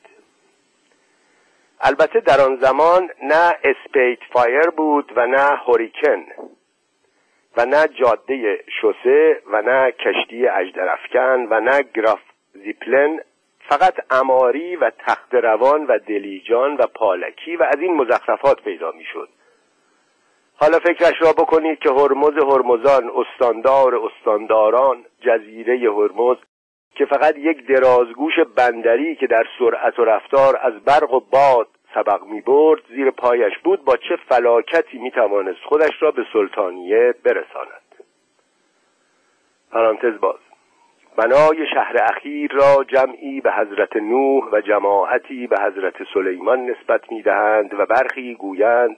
البته 1.81 2.21
در 2.21 2.41
آن 2.41 2.57
زمان 2.57 3.11
نه 3.23 3.53
اسپیت 3.64 4.19
فایر 4.33 4.71
بود 4.76 5.12
و 5.17 5.26
نه 5.26 5.57
هوریکن. 5.67 6.25
و 7.56 7.64
نه 7.66 7.88
جاده 7.88 8.64
شوسه 8.80 9.42
و 9.46 9.62
نه 9.62 9.92
کشتی 9.92 10.49
اجدرفکن 10.49 11.46
و 11.50 11.61
نه 11.61 11.84
گراف 11.94 12.20
زیپلن 12.52 13.20
فقط 13.68 13.94
اماری 14.11 14.76
و 14.76 14.90
تخت 14.99 15.34
روان 15.34 15.87
و 15.87 15.99
دلیجان 15.99 16.76
و 16.76 16.87
پالکی 16.87 17.56
و 17.56 17.62
از 17.62 17.78
این 17.80 17.94
مزخرفات 17.94 18.62
پیدا 18.62 18.92
می‌شد. 18.92 19.28
حالا 20.56 20.78
فکرش 20.78 21.14
را 21.23 21.32
بکنید 21.32 21.78
که 21.78 21.90
هرمز 21.90 22.32
هرمزان 22.32 23.11
استاندار 23.16 23.94
استانداران 23.94 25.04
جزیره 25.20 25.90
هرمز 25.90 26.37
که 26.94 27.04
فقط 27.04 27.37
یک 27.37 27.66
درازگوش 27.66 28.34
بندری 28.56 29.16
که 29.16 29.26
در 29.26 29.44
سرعت 29.58 29.99
و 29.99 30.04
رفتار 30.04 30.58
از 30.62 30.73
برق 30.84 31.12
و 31.12 31.20
باد 31.20 31.68
سبق 31.95 32.23
می 32.25 32.41
برد 32.41 32.83
زیر 32.89 33.11
پایش 33.11 33.59
بود 33.59 33.85
با 33.85 33.97
چه 33.97 34.17
فلاکتی 34.17 34.99
می 34.99 35.11
توانست 35.11 35.61
خودش 35.65 36.03
را 36.03 36.11
به 36.11 36.27
سلطانیه 36.33 37.15
برساند. 37.25 37.83
پرانتز 39.71 40.21
باز. 40.21 40.39
بنای 41.17 41.67
شهر 41.75 41.97
اخیر 42.03 42.53
را 42.53 42.85
جمعی 42.85 43.41
به 43.41 43.53
حضرت 43.53 43.97
نوح 43.97 44.45
و 44.53 44.61
جماعتی 44.61 45.47
به 45.47 45.57
حضرت 45.61 45.95
سلیمان 46.15 46.71
نسبت 46.71 47.13
می 47.13 47.23
دهند 47.23 47.75
و 47.75 47.87
برخی 47.87 48.35
گویند 48.35 48.97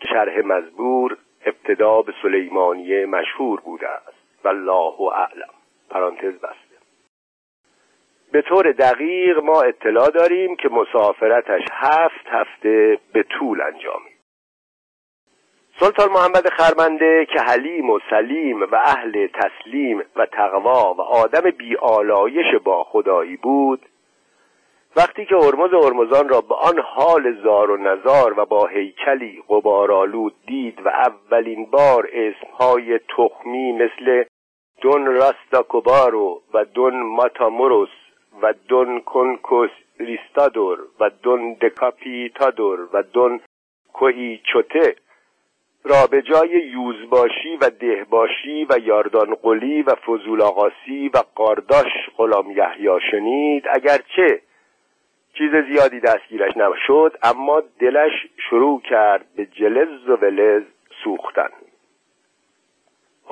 که 0.00 0.08
شرح 0.08 0.38
مزبور 0.38 1.16
ابتدا 1.46 2.02
به 2.02 2.14
سلیمانیه 2.22 3.06
مشهور 3.06 3.60
بوده 3.60 3.88
است. 3.88 4.44
والله 4.44 5.00
اعلم. 5.00 5.50
پرانتز 5.90 6.34
بسته 6.34 6.61
به 8.32 8.42
طور 8.42 8.72
دقیق 8.72 9.38
ما 9.38 9.62
اطلاع 9.62 10.10
داریم 10.10 10.56
که 10.56 10.68
مسافرتش 10.68 11.62
هفت 11.72 12.26
هفته 12.26 12.98
به 13.12 13.22
طول 13.22 13.60
انجامید. 13.60 14.12
سلطان 15.80 16.08
محمد 16.12 16.48
خرمنده 16.48 17.26
که 17.26 17.40
حلیم 17.40 17.90
و 17.90 17.98
سلیم 18.10 18.62
و 18.62 18.76
اهل 18.84 19.26
تسلیم 19.26 20.02
و 20.16 20.26
تقوا 20.26 20.94
و 20.94 21.00
آدم 21.00 21.50
بیالایش 21.50 22.54
با 22.64 22.84
خدایی 22.84 23.36
بود 23.36 23.80
وقتی 24.96 25.26
که 25.26 25.34
هرمز 25.36 25.84
هرمزان 25.84 26.28
را 26.28 26.40
به 26.40 26.54
آن 26.54 26.78
حال 26.78 27.42
زار 27.42 27.70
و 27.70 27.76
نزار 27.76 28.40
و 28.40 28.44
با 28.46 28.66
هیکلی 28.66 29.42
غبارالود 29.48 30.34
دید 30.46 30.86
و 30.86 30.88
اولین 30.88 31.66
بار 31.70 32.08
اسمهای 32.12 32.98
تخمی 32.98 33.72
مثل 33.72 34.24
دون 34.80 35.06
راستاکوبارو 35.06 36.42
و 36.54 36.64
دون 36.64 37.02
ماتاموروس 37.02 38.01
و 38.42 38.54
دون 38.68 39.00
کنکوس 39.00 39.70
ریستادور 40.00 40.78
و 41.00 41.10
دون 41.22 41.52
دکاپیتادور 41.52 42.88
و 42.92 43.02
دون 43.02 43.40
کوهیچوته 43.92 44.96
را 45.84 46.06
به 46.10 46.22
جای 46.22 46.48
یوزباشی 46.48 47.56
و 47.60 47.70
دهباشی 47.70 48.66
و 48.70 48.78
یاردان 48.78 49.34
قلی 49.34 49.82
و 49.82 49.94
فضول 49.94 50.42
آقاسی 50.42 51.10
و 51.14 51.22
قارداش 51.34 51.92
غلام 52.16 52.50
یحیی 52.50 53.00
شنید 53.10 53.64
اگرچه 53.70 54.40
چیز 55.38 55.50
زیادی 55.70 56.00
دستگیرش 56.00 56.56
نشد 56.56 57.18
اما 57.22 57.62
دلش 57.80 58.12
شروع 58.50 58.80
کرد 58.80 59.26
به 59.36 59.46
جلز 59.46 60.08
و 60.08 60.16
ولز 60.16 60.62
سوختن. 61.04 61.50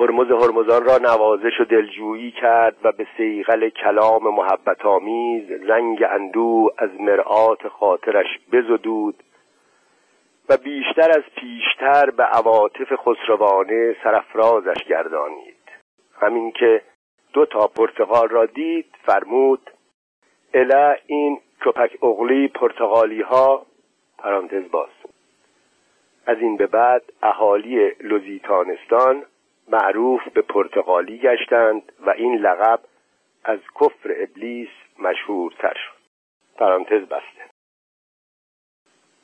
هرمز 0.01 0.31
هرمزان 0.31 0.85
را 0.85 0.97
نوازش 0.97 1.59
و 1.59 1.65
دلجویی 1.65 2.31
کرد 2.31 2.75
و 2.83 2.91
به 2.91 3.07
سیغل 3.17 3.69
کلام 3.69 4.23
محبت 4.23 4.85
آمیز 4.85 5.51
زنگ 5.67 6.03
اندو 6.03 6.71
از 6.77 6.89
مرآت 6.99 7.67
خاطرش 7.67 8.39
بزدود 8.51 9.15
و 10.49 10.57
بیشتر 10.57 11.09
از 11.09 11.23
پیشتر 11.35 12.09
به 12.09 12.23
عواطف 12.23 12.93
خسروانه 12.95 13.95
سرفرازش 14.03 14.83
گردانید. 14.83 15.55
همین 16.21 16.51
که 16.51 16.81
دو 17.33 17.45
تا 17.45 17.67
پرتغال 17.67 18.29
را 18.29 18.45
دید 18.45 18.95
فرمود 19.05 19.71
اله 20.53 20.99
این 21.05 21.39
کپک 21.65 22.03
اغلی 22.03 22.47
پرتغالی 22.47 23.21
ها 23.21 23.65
پرانتز 24.17 24.71
باز. 24.71 24.89
از 26.25 26.37
این 26.37 26.57
به 26.57 26.67
بعد 26.67 27.03
اهالی 27.23 27.91
لوزیتانستان 27.99 29.25
معروف 29.71 30.27
به 30.27 30.41
پرتغالی 30.41 31.17
گشتند 31.17 31.91
و 31.99 32.09
این 32.09 32.35
لقب 32.35 32.79
از 33.43 33.59
کفر 33.79 34.15
ابلیس 34.17 34.69
مشهورتر 34.99 35.73
شد. 35.73 36.01
پرانتز 36.57 37.01
بسته. 37.01 37.45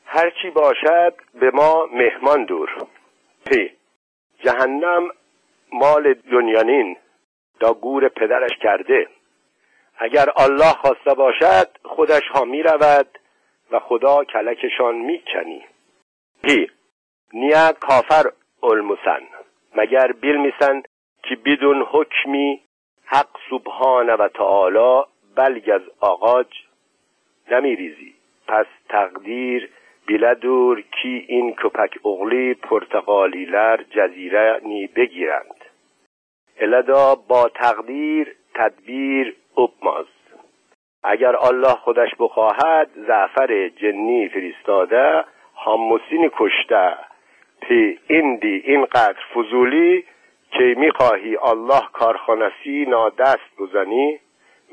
هرچی 0.06 0.50
باشد 0.50 1.14
به 1.34 1.52
ما 1.52 1.86
مهمان 1.86 2.46
دور. 2.46 2.70
پی. 3.46 3.72
جهنم 4.44 5.10
مال 5.72 6.14
دنیانین. 6.14 6.98
دا 7.60 7.74
گور 7.74 8.10
پدرش 8.10 8.58
کرده. 8.62 9.08
اگر 9.98 10.26
الله 10.38 10.74
خواسته 10.74 11.14
باشد 11.14 11.70
خودش 11.84 12.28
ها 12.34 12.46
می 12.46 12.64
رود 12.64 13.20
و 13.72 13.80
خدا 13.80 14.24
کلکشان 14.24 14.96
می 14.96 15.24
کنی. 15.34 15.66
پی. 16.44 16.72
نیا 17.34 17.72
کافر 17.72 18.32
المسن. 18.64 19.37
مگر 19.78 20.12
بیل 20.12 20.38
میسن 20.38 20.82
که 21.24 21.36
بدون 21.46 21.82
حکمی 21.82 22.62
حق 23.06 23.38
سبحانه 23.50 24.14
و 24.14 24.28
تعالی 24.28 25.04
بلگ 25.36 25.70
از 25.74 25.82
آغاج 26.00 26.48
نمیریزی. 27.52 28.14
پس 28.48 28.66
تقدیر 28.90 29.70
دور 30.42 30.82
کی 30.82 31.26
این 31.28 31.56
کپک 31.56 32.06
اغلی 32.06 32.54
پرتغالیلر 32.54 33.84
جزیره 33.84 34.60
نی 34.64 34.88
بگیرند. 34.88 35.66
الدا 36.60 37.16
با 37.16 37.50
تقدیر 37.50 38.36
تدبیر 38.56 39.36
ابماز. 39.58 40.06
اگر 41.04 41.36
الله 41.36 41.74
خودش 41.74 42.10
بخواهد 42.20 42.90
زعفر 43.08 43.70
جنی 43.70 44.30
فرستاده 44.30 45.26
حاموسین 45.54 46.32
کشته 46.38 46.98
پی 47.62 48.00
ایندی 48.08 48.64
اینقدر 48.66 49.20
فضولی 49.36 50.06
که 50.52 50.76
می‌خواهی 50.78 51.38
الله 51.38 51.82
کارخانسی 51.94 52.86
نادست 52.86 53.58
بزنی 53.60 54.20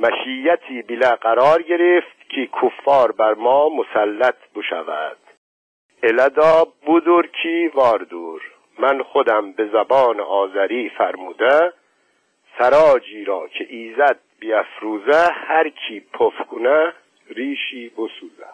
مشیتی 0.00 0.82
بلا 0.82 1.10
قرار 1.10 1.62
گرفت 1.62 2.28
که 2.28 2.48
کفار 2.62 3.12
بر 3.12 3.34
ما 3.34 3.68
مسلط 3.68 4.36
بشود. 4.54 5.16
الدا 6.02 6.66
بودور 6.86 7.26
کی 7.26 7.68
واردور؟ 7.68 8.42
من 8.78 9.02
خودم 9.02 9.52
به 9.52 9.66
زبان 9.66 10.20
آذری 10.20 10.88
فرموده 10.88 11.72
سراجی 12.58 13.24
را 13.24 13.48
که 13.48 13.66
ایزد 13.68 14.18
بیافروزه 14.40 15.30
هر 15.32 15.68
کی 15.68 16.00
پف 16.00 16.46
کنه 16.50 16.92
ریشی 17.30 17.88
بسوزه. 17.88 18.46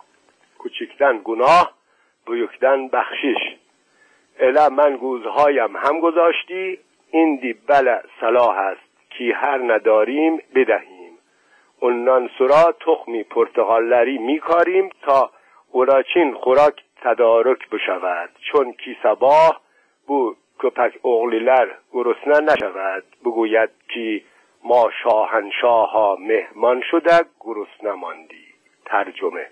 کوچکتن 0.59 1.21
گناه 1.25 1.73
بیکتن 2.27 2.89
بخشش. 2.89 3.57
الا 4.40 4.68
من 4.68 4.97
گوزهایم 4.97 5.76
هم 5.76 6.00
گذاشتی؟ 6.00 6.78
این 7.11 7.37
دی 7.37 7.52
بله 7.52 8.00
صلاح 8.20 8.59
است 8.59 9.11
کی 9.11 9.32
هر 9.32 9.75
نداریم 9.75 10.42
بدهیم. 10.54 11.18
اونان 11.80 12.30
سرا 12.38 12.75
تخمی 12.80 13.23
پرتغالری 13.23 14.18
میکاریم 14.18 14.90
تا 15.03 15.31
اوراچین 15.72 16.35
خوراک 16.35 16.83
تدارک 17.03 17.70
بشود. 17.70 18.31
چون 18.53 18.72
کی 18.72 18.96
سباه 19.03 19.61
بو 20.07 20.35
کپک 20.59 21.07
اغلیلر 21.07 21.68
گرسنه 21.92 22.40
نشود. 22.40 23.05
بگوید 23.24 23.70
که 23.88 24.22
ما 24.64 24.90
شاهنشاه 25.03 25.90
ها 25.90 26.16
مهمان 26.20 26.83
شده 26.90 27.24
گرسنه 27.40 27.92
ماندی. 27.92 28.46
ترجمه 28.85 29.46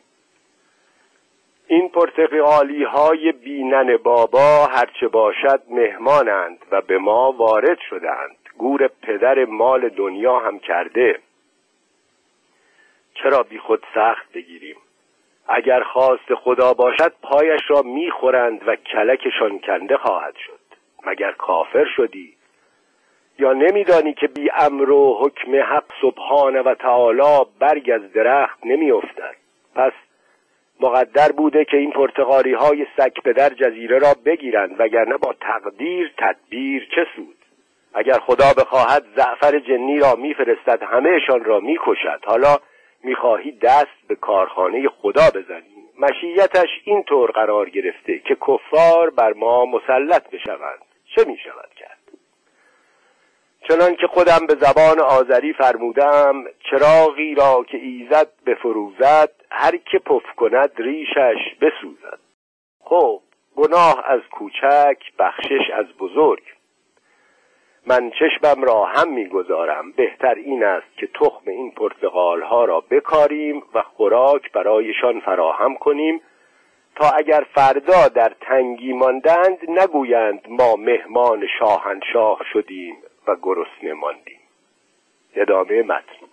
این 1.71 1.89
پرتغالی 1.89 2.85
های 2.85 3.33
بینن 3.33 3.97
بابا 3.97 4.67
هرچه 4.67 5.09
باشد 5.09 5.63
مهمانند 5.71 6.59
و 6.71 6.81
به 6.81 6.99
ما 6.99 7.33
وارد 7.33 7.79
شدند. 7.91 8.37
گور 8.59 8.91
پدر 9.03 9.45
مال 9.45 9.89
دنیا 9.89 10.39
هم 10.39 10.59
کرده. 10.59 11.19
چرا 13.15 13.43
بی 13.43 13.59
خود 13.59 13.85
سخت 13.95 14.33
بگیریم؟ 14.33 14.77
اگر 15.49 15.83
خواست 15.83 16.35
خدا 16.35 16.75
باشد 16.75 17.13
پایش 17.23 17.61
را 17.69 17.83
می‌خورند 17.83 18.69
و 18.69 18.77
کلکشان 18.77 19.59
کنده 19.59 19.97
خواهد 19.97 20.35
شد. 20.47 20.59
مگر 21.07 21.33
کافر 21.33 21.87
شدی؟ 21.97 22.35
یا 23.39 23.53
نمیدانی 23.53 24.15
که 24.15 24.27
بی 24.27 24.51
امر 24.55 24.91
و 24.91 25.19
حکم 25.21 25.57
حق 25.57 25.85
سبحانه 26.03 26.63
و 26.63 26.75
تعالی 26.75 27.47
برگ 27.59 27.91
از 27.95 28.13
درخت 28.13 28.59
نمیافتد؟ 28.65 29.37
پس 29.75 29.93
مقدر 30.81 31.33
بوده 31.33 31.65
که 31.65 31.77
این 31.77 31.91
پرتغالی 31.91 32.53
های 32.53 32.87
سک 32.97 33.23
پدر 33.25 33.49
جزیره 33.49 33.99
را 33.99 34.15
بگیرند 34.25 34.81
وگرنه 34.81 35.17
با 35.17 35.35
تقدیر 35.41 36.13
تدبیر 36.19 36.89
چه 36.95 37.07
سود؟ 37.17 37.37
اگر 37.95 38.19
خدا 38.19 38.53
بخواهد 38.59 39.05
زعفر 39.17 39.59
جنی 39.59 39.99
را 39.99 40.15
میفرستد 40.15 40.83
همهشان 40.83 41.45
را 41.45 41.61
می‌کشد. 41.61 42.21
حالا 42.25 42.57
می‌خواهی 43.05 43.53
دست 43.53 44.09
به 44.09 44.15
کارخانه 44.15 44.89
خدا 44.89 45.31
بزنی. 45.35 45.85
مشیتش 45.99 46.69
این 46.85 47.03
طور 47.03 47.31
قرار 47.31 47.71
گرفته 47.71 48.19
که 48.19 48.37
کفار 48.49 49.11
بر 49.11 49.33
ما 49.33 49.65
مسلط 49.65 50.31
بشوند. 50.31 50.79
چه 51.15 51.25
می‌شود؟ 51.25 51.69
چنان 53.69 53.97
که 53.97 54.07
خودم 54.07 54.47
به 54.49 54.55
زبان 54.55 55.01
آذری 55.01 55.53
فرمودم 55.53 56.45
چراغی 56.71 57.35
را 57.35 57.65
که 57.69 57.77
ایزد 57.77 58.29
بفروزد 58.47 59.31
هر 59.51 59.77
که 59.77 59.99
پف 59.99 60.23
کند 60.37 60.71
ریشش 60.77 61.55
بسوزد. 61.61 62.19
خب 62.85 63.21
گناه 63.57 64.05
از 64.05 64.21
کوچک 64.31 64.99
بخشش 65.19 65.71
از 65.75 65.87
بزرگ. 65.99 66.43
من 67.87 68.11
چشمم 68.11 68.65
را 68.65 68.85
هم 68.85 69.13
می‌گذارم 69.13 69.93
بهتر 69.93 70.35
این 70.35 70.65
است 70.65 70.97
که 70.97 71.07
تخم 71.07 71.51
این 71.51 71.71
پرتغال 71.71 72.43
ها 72.43 72.65
را 72.65 72.81
بکاریم 72.81 73.63
و 73.75 73.83
خوراک 73.83 74.53
برایشان 74.53 75.21
فراهم 75.21 75.75
کنیم 75.75 76.21
تا 76.97 77.11
اگر 77.11 77.47
فردا 77.55 78.09
در 78.09 78.33
تنگی 78.41 78.93
ماندند 78.93 79.59
نگویند 79.69 80.41
ما 80.49 80.77
مهمان 80.77 81.47
شاهنشاه 81.59 82.41
شدیم. 82.53 82.97
و 83.29 83.37
گرسنه 83.43 83.93
ماندیم. 83.93 84.41
ادامه 85.35 85.83
متن. 85.83 86.27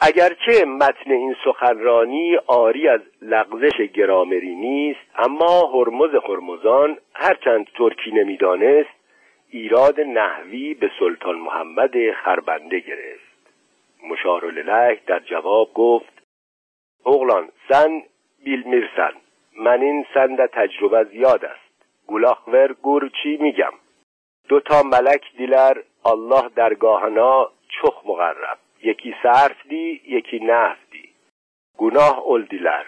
اگرچه 0.00 0.64
متن 0.64 1.10
این 1.10 1.36
سخنرانی 1.44 2.36
آری 2.36 2.88
از 2.88 3.00
لغزش 3.22 3.80
گرامری 3.80 4.54
نیست 4.54 5.00
اما 5.16 5.70
هرمز 5.74 6.10
هرمزان 6.28 6.98
هرچند 7.14 7.66
ترکی 7.78 8.10
نمی‌دانست 8.10 8.90
ایراد 9.50 10.00
نحوی 10.00 10.74
به 10.74 10.90
سلطان 10.98 11.34
محمد 11.38 12.12
خربنده 12.12 12.78
گرفت. 12.78 13.36
مشار 14.02 14.50
لله 14.50 15.00
در 15.06 15.18
جواب 15.18 15.74
گفت 15.74 16.22
اغلان 17.06 17.48
سن 17.68 18.02
بیل 18.44 18.62
می‌رسن 18.62 19.12
من 19.58 19.80
این 19.82 20.06
سند 20.14 20.46
تجربه 20.46 21.04
زیاد 21.04 21.44
است. 21.44 21.66
گولاخور 22.06 22.72
گور 22.72 23.10
چی 23.22 23.36
میگم؟ 23.36 23.72
دو 24.48 24.60
تا 24.60 24.82
ملک 24.82 25.24
دیلر 25.36 25.82
الله 26.04 26.48
درگاهنا 26.48 27.50
چخ 27.68 28.06
مقرب. 28.06 28.58
یکی 28.82 29.14
صرف 29.22 29.66
دی 29.68 30.00
یکی 30.06 30.38
نف 30.38 30.76
دی. 30.90 31.08
گناه 31.76 32.18
اول 32.18 32.44
دیلر. 32.44 32.84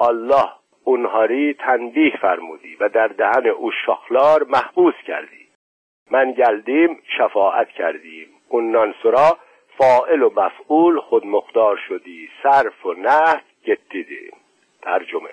الله 0.00 0.48
اونهاری 0.84 1.54
تنبیه 1.54 2.16
فرمودی 2.16 2.76
و 2.80 2.88
در 2.88 3.08
دهن 3.08 3.46
او 3.46 3.70
شاخلار 3.86 4.42
محبوس 4.42 4.94
کردی. 5.06 5.48
من 6.10 6.32
گلدیم 6.32 7.02
شفاعت 7.18 7.68
کردیم. 7.68 8.28
اون 8.48 8.70
نانسرا 8.70 9.38
فائل 9.78 10.22
و 10.22 10.30
مفعول 10.36 11.00
خود 11.00 11.26
مختار 11.26 11.76
شدی. 11.88 12.28
صرف 12.42 12.86
و 12.86 12.92
نه 12.92 13.42
گتیدیم. 13.66 14.36
ترجمه. 14.82 15.30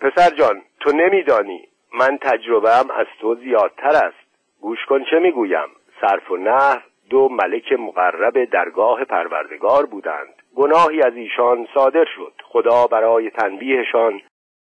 پسر 0.00 0.30
جان 0.30 0.62
تو 0.80 0.92
نمیدانی 0.92 1.68
من 1.94 2.18
تجربهم 2.18 2.90
از 2.90 3.06
تو 3.20 3.34
زیادتر 3.34 4.06
است. 4.06 4.19
گوش 4.60 4.84
کن 4.84 5.04
چه 5.04 5.18
می‌گویم. 5.18 5.68
صرف 6.00 6.30
و 6.30 6.36
نه 6.36 6.82
دو 7.10 7.28
ملک 7.28 7.72
مقرب 7.72 8.44
درگاه 8.44 9.04
پروردگار 9.04 9.86
بودند. 9.86 10.42
گناهی 10.56 11.02
از 11.02 11.16
ایشان 11.16 11.68
صادر 11.74 12.04
شد. 12.04 12.32
خدا 12.44 12.86
برای 12.86 13.30
تنبیهشان 13.30 14.20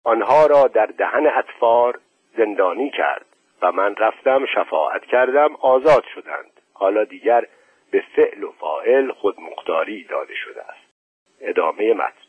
آنها 0.04 0.45
را 0.45 0.67
در 0.67 0.86
دهن 0.86 1.28
اطفار 1.38 1.99
زندانی 2.38 2.89
کرد 2.89 3.25
و 3.62 3.71
من 3.71 3.95
رفتم 3.95 4.45
شفاعت 4.45 5.06
کردم 5.06 5.56
آزاد 5.56 6.04
شدند. 6.15 6.52
حالا 6.73 7.04
دیگر 7.04 7.45
به 7.91 8.04
فعل 8.15 8.43
و 8.43 8.52
فاعل 8.52 9.12
خود 9.12 9.39
مختاری 9.39 10.04
داده 10.04 10.36
شده 10.36 10.62
است. 10.62 10.93
ادامه 11.41 11.93
متن. 11.93 12.29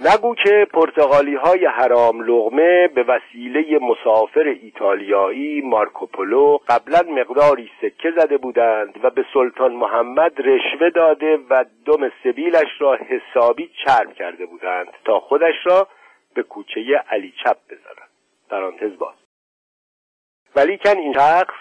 نگو 0.00 0.34
که 0.34 0.66
پرتغالی 0.72 1.34
های 1.34 1.66
حرام 1.66 2.22
لغمه 2.22 2.88
به 2.88 3.02
وسیله 3.02 3.78
مسافر 3.78 4.56
ایتالیایی 4.62 5.60
مارکوپولو 5.60 6.58
قبلا 6.68 7.02
مقداری 7.12 7.70
سکه 7.80 8.12
زده 8.16 8.36
بودند 8.38 9.04
و 9.04 9.10
به 9.10 9.24
سلطان 9.34 9.72
محمد 9.72 10.32
رشوه 10.38 10.90
داده 10.90 11.38
و 11.50 11.64
دم 11.86 12.12
سبیلش 12.24 12.68
را 12.78 12.96
حسابی 12.96 13.70
چرم 13.84 14.12
کرده 14.12 14.46
بودند 14.46 14.88
تا 15.04 15.20
خودش 15.20 15.54
را 15.64 15.88
به 16.34 16.42
کوچه 16.42 16.80
علی 17.10 17.34
چپ 17.44 17.56
بزنند 17.70 18.10
پرانتز 18.50 18.98
باز. 18.98 19.14
ولیکن 20.56 20.96
این 20.98 21.12
شخص 21.12 21.54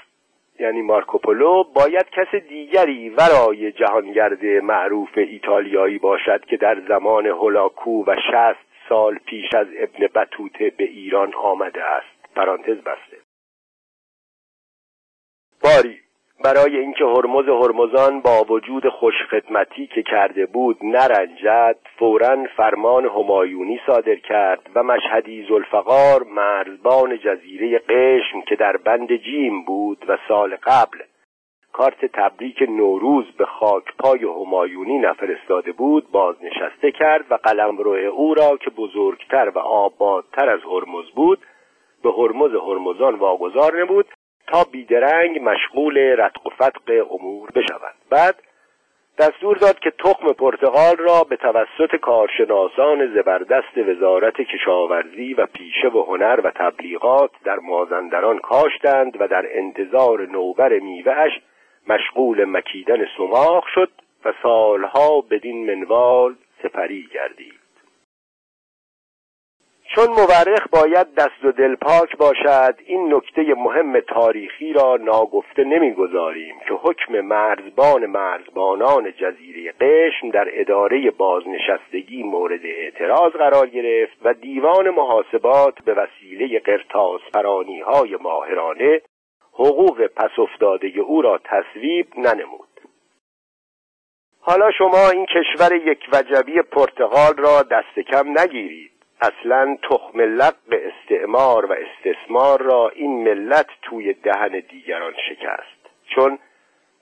یعنی 0.59 0.81
مارکوپولو 0.81 1.63
باید 1.63 2.09
کس 2.09 2.35
دیگری 2.35 3.09
ورای 3.09 3.71
جهانگرد 3.71 4.45
معروف 4.45 5.17
ایتالیایی 5.17 5.97
باشد 5.97 6.45
که 6.45 6.57
در 6.57 6.81
زمان 6.87 7.25
هولاکو 7.25 8.03
و 8.03 8.15
شست 8.31 8.65
سال 8.89 9.17
پیش 9.17 9.53
از 9.53 9.67
ابن 9.77 10.07
بطوته 10.15 10.73
به 10.77 10.83
ایران 10.83 11.33
آمده 11.33 11.83
است. 11.83 12.33
پرانتز 12.35 12.77
بسته. 12.77 13.17
باری. 15.63 16.04
برای 16.43 16.78
اینکه 16.78 17.06
هرمز 17.06 17.45
هرمزان 17.48 18.21
با 18.21 18.43
وجود 18.50 18.89
خوشخدمتی 18.89 19.88
که 19.88 20.04
کرده 20.04 20.45
بود 20.45 20.78
نرنجد 20.84 21.78
فورا 22.00 22.45
فرمان 22.58 23.06
همایونی 23.06 23.80
صادر 23.88 24.15
کرد 24.15 24.69
و 24.76 24.84
مشهدی 24.84 25.45
زلفقار 25.50 26.24
مرزبان 26.24 27.17
جزیره 27.17 27.80
قشم 27.80 28.41
که 28.41 28.56
در 28.56 28.78
بند 28.78 29.15
جیم 29.15 29.65
بود 29.65 30.06
و 30.08 30.17
سال 30.28 30.56
قبل 30.63 31.00
کارت 31.74 32.06
تبریک 32.06 32.62
نوروز 32.62 33.26
به 33.38 33.45
خاک 33.45 33.84
پای 34.00 34.24
همایونی 34.24 34.98
نفرستاده 34.98 35.71
بود 35.71 36.12
بازنشسته 36.12 36.91
کرد 36.91 37.26
و 37.30 37.36
قلمرو 37.36 37.91
او 37.91 38.34
را 38.34 38.58
که 38.58 38.69
بزرگتر 38.69 39.50
و 39.56 39.60
آبادتر 39.60 40.50
از 40.50 40.60
هرمز 40.63 41.06
بود 41.15 41.39
به 42.04 42.12
هرمز 42.12 42.52
هرمزان 42.52 43.15
واگذار 43.15 43.80
نمود 43.80 44.06
تا 44.47 44.63
بیدرنگ 44.71 45.39
مشغول 45.41 45.97
رتق 45.97 46.47
و 46.47 46.49
فتق 46.49 47.12
امور 47.12 47.51
بشود 47.51 47.95
بعد 48.10 48.36
دستور 49.19 49.58
داد 49.58 49.79
که 49.79 49.91
تخم 49.91 50.34
پرتغال 50.34 50.95
را 50.97 51.23
به 51.23 51.36
توسط 51.36 51.95
کارشناسان 52.01 53.13
زبردست 53.13 53.77
وزارت 53.77 54.41
کشاورزی 54.41 55.34
و 55.34 55.45
پیشه 55.45 55.88
و 55.88 56.03
هنر 56.03 56.39
و 56.43 56.51
تبلیغات 56.51 57.31
در 57.43 57.60
مازندران 57.60 58.39
کاشتند 58.39 59.21
و 59.21 59.27
در 59.27 59.45
انتظار 59.49 60.27
نوبر 60.27 60.79
میوهش 60.79 61.31
مشغول 61.88 62.45
مکیدن 62.45 63.08
سماخ 63.17 63.67
شد 63.67 63.91
و 64.25 64.34
سالها 64.43 65.21
بدین 65.21 65.65
منوال 65.65 66.36
سپری 66.63 67.08
گردید. 67.13 67.64
چون 69.95 70.08
مورخ 70.08 70.67
باید 70.71 71.15
دست 71.15 71.45
و 71.45 71.51
دل 71.51 71.75
پاک 71.75 72.17
باشد 72.17 72.75
این 72.86 73.13
نکته 73.13 73.41
مهم 73.41 73.99
تاریخی 73.99 74.73
را 74.73 74.97
ناگفته 75.01 75.63
نمی‌گذاریم 75.63 76.55
که 76.67 76.73
حکم 76.73 77.21
مرزبان 77.21 78.05
مرزبانان 78.05 79.12
جزیره 79.12 79.71
قشم 79.71 80.29
در 80.29 80.47
اداره 80.51 81.12
بازنشستگی 81.12 82.23
مورد 82.23 82.65
اعتراض 82.65 83.31
قرار 83.31 83.67
گرفت 83.67 84.17
و 84.23 84.34
دیوان 84.34 84.89
محاسبات 84.89 85.73
به 85.86 85.93
وسیله 85.93 86.60
قرتاس 86.60 87.21
فرانی 87.34 87.79
های 87.79 88.15
ماهرانه 88.15 89.01
حقوق 89.53 90.08
پس 90.08 90.31
افتاده 90.38 90.88
او 90.99 91.21
را 91.21 91.39
تصویب 91.43 92.08
ننمود. 92.17 92.69
حالا 94.39 94.71
شما 94.71 95.10
این 95.13 95.25
کشور 95.25 95.75
یک 95.75 95.99
وجبی 96.13 96.62
پرتغال 96.62 97.34
را 97.38 97.62
دست 97.62 97.99
کم 97.99 98.39
نگیرید. 98.39 98.94
اصلا 99.21 99.78
تخم 99.89 100.21
لق 100.21 100.56
استعمار 100.71 101.65
و 101.65 101.73
استثمار 101.73 102.62
را 102.62 102.89
این 102.89 103.23
ملت 103.23 103.67
توی 103.82 104.13
دهن 104.13 104.63
دیگران 104.69 105.13
شکست. 105.30 105.89
چون 106.15 106.39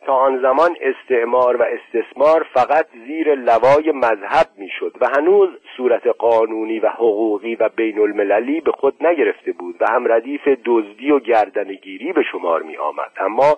تا 0.05 0.15
آن 0.15 0.41
زمان 0.41 0.75
استعمار 0.81 1.55
و 1.55 1.63
استثمار 1.63 2.45
فقط 2.53 2.87
زیر 3.07 3.35
لوای 3.35 3.91
مذهب 3.91 4.47
می‌شد 4.57 4.95
و 5.01 5.07
هنوز 5.17 5.49
صورت 5.77 6.07
قانونی 6.07 6.79
و 6.79 6.89
حقوقی 6.89 7.55
و 7.55 7.69
بین 7.69 7.99
المللی 7.99 8.61
به 8.61 8.71
خود 8.71 9.05
نگرفته 9.05 9.51
بود 9.51 9.75
و 9.81 9.85
هم 9.85 10.11
ردیف 10.11 10.47
دزدی 10.65 11.11
و 11.11 11.19
گردنگیری 11.19 12.13
به 12.13 12.23
شمار 12.31 12.61
می 12.61 12.77
آمد 12.77 13.11
اما 13.17 13.57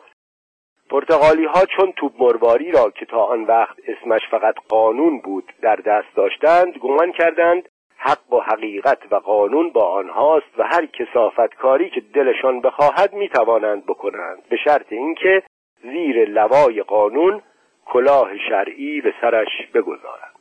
پرتغالی 0.89 1.45
ها 1.45 1.65
چون 1.65 1.91
توپ 1.91 2.11
مرواری 2.19 2.71
را 2.71 2.89
که 2.89 3.05
تا 3.05 3.23
آن 3.23 3.43
وقت 3.43 3.77
اسمش 3.87 4.21
فقط 4.31 4.55
قانون 4.69 5.19
بود 5.19 5.53
در 5.61 5.75
دست 5.75 6.15
داشتند 6.15 6.77
گمان 6.77 7.11
کردند 7.11 7.69
حق 7.97 8.33
و 8.33 8.39
حقیقت 8.39 9.11
و 9.11 9.15
قانون 9.15 9.69
با 9.69 9.85
آنهاست 9.85 10.59
و 10.59 10.63
هر 10.63 10.85
کسافت 10.85 11.55
کاری 11.55 11.89
که 11.89 12.01
دلشان 12.13 12.61
بخواهد 12.61 13.13
می‌توانند 13.13 13.85
بکنند. 13.85 14.43
به 14.49 14.57
شرط 14.57 14.93
اینکه 14.93 15.43
زیر 15.81 16.29
لوای 16.29 16.83
قانون 16.83 17.41
کلاه 17.85 18.37
شرعی 18.49 19.01
به 19.01 19.13
سرش 19.21 19.67
بگذارند. 19.73 20.35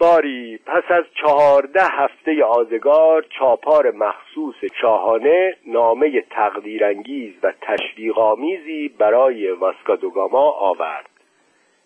باری 0.00 0.58
پس 0.66 0.82
از 0.88 1.04
چهارده 1.14 1.82
هفته 1.82 2.44
آزگار 2.44 3.22
چاپار 3.38 3.90
مخصوص 3.90 4.54
شاهانه 4.80 5.56
نامه 5.66 6.20
تقدیرانگیز 6.20 7.34
و 7.42 7.52
تشویقآمیزی 7.60 8.88
برای 8.88 9.50
واسکادوگاما 9.50 10.50
آورد. 10.50 11.10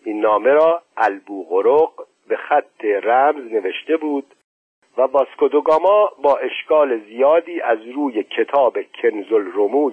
این 0.04 0.20
نامه 0.20 0.50
را 0.50 0.82
البوغرق 0.96 1.92
به 2.32 2.38
خط 2.38 2.84
رمز 2.84 3.52
نوشته 3.52 3.96
بود 3.96 4.34
و 4.96 5.02
واسکودوگاما 5.02 6.10
با 6.22 6.36
اشکال 6.36 6.98
زیادی 6.98 7.60
از 7.60 7.78
روی 7.94 8.22
کتاب 8.22 8.78
کنزالرموز 9.02 9.92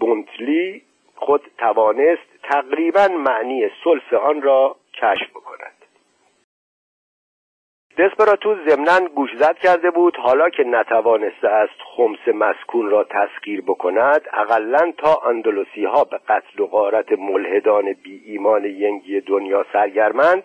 بونتلی 0.00 0.82
خود 1.16 1.42
توانست 1.58 2.28
تقریبا 2.42 3.08
معنی 3.08 3.70
سلف 3.84 4.14
آن 4.14 4.42
را 4.42 4.76
کشف 4.94 5.30
بکند 5.30 5.76
دسپراتوس 7.98 8.58
ضمنا 8.68 9.08
گوشزد 9.08 9.58
کرده 9.58 9.90
بود 9.90 10.16
حالا 10.16 10.50
که 10.50 10.64
نتوانسته 10.64 11.48
است 11.48 11.80
خمس 11.96 12.34
مسکون 12.34 12.90
را 12.90 13.04
تسخیر 13.04 13.60
بکند 13.60 14.22
اقلا 14.32 14.92
تا 14.98 15.20
اندلوسی 15.28 15.84
ها 15.84 16.04
به 16.04 16.18
قتل 16.28 16.62
و 16.62 16.66
غارت 16.66 17.12
ملحدان 17.12 17.92
بی 17.92 18.22
ایمان 18.26 18.64
ینگی 18.64 19.20
دنیا 19.20 19.66
سرگرمند 19.72 20.42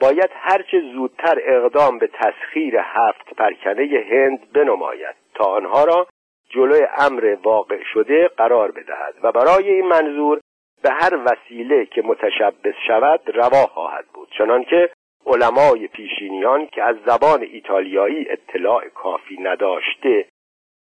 باید 0.00 0.30
هرچه 0.32 0.80
زودتر 0.94 1.38
اقدام 1.42 1.98
به 1.98 2.06
تسخیر 2.06 2.76
هفت 2.78 3.34
پرکنه 3.36 4.04
هند 4.10 4.52
بنماید 4.52 5.14
تا 5.34 5.44
آنها 5.44 5.84
را 5.84 6.06
جلوی 6.50 6.86
امر 6.98 7.36
واقع 7.42 7.82
شده 7.92 8.28
قرار 8.28 8.70
بدهد 8.70 9.14
و 9.22 9.32
برای 9.32 9.70
این 9.70 9.86
منظور 9.86 10.40
به 10.82 10.90
هر 10.90 11.18
وسیله 11.24 11.86
که 11.86 12.02
متشبس 12.02 12.74
شود 12.86 13.20
روا 13.34 13.66
خواهد 13.66 14.04
بود 14.14 14.28
چنانکه 14.38 14.90
علمای 15.26 15.88
پیشینیان 15.88 16.66
که 16.66 16.82
از 16.82 16.96
زبان 17.06 17.42
ایتالیایی 17.42 18.26
اطلاع 18.28 18.88
کافی 18.88 19.36
نداشته 19.42 20.26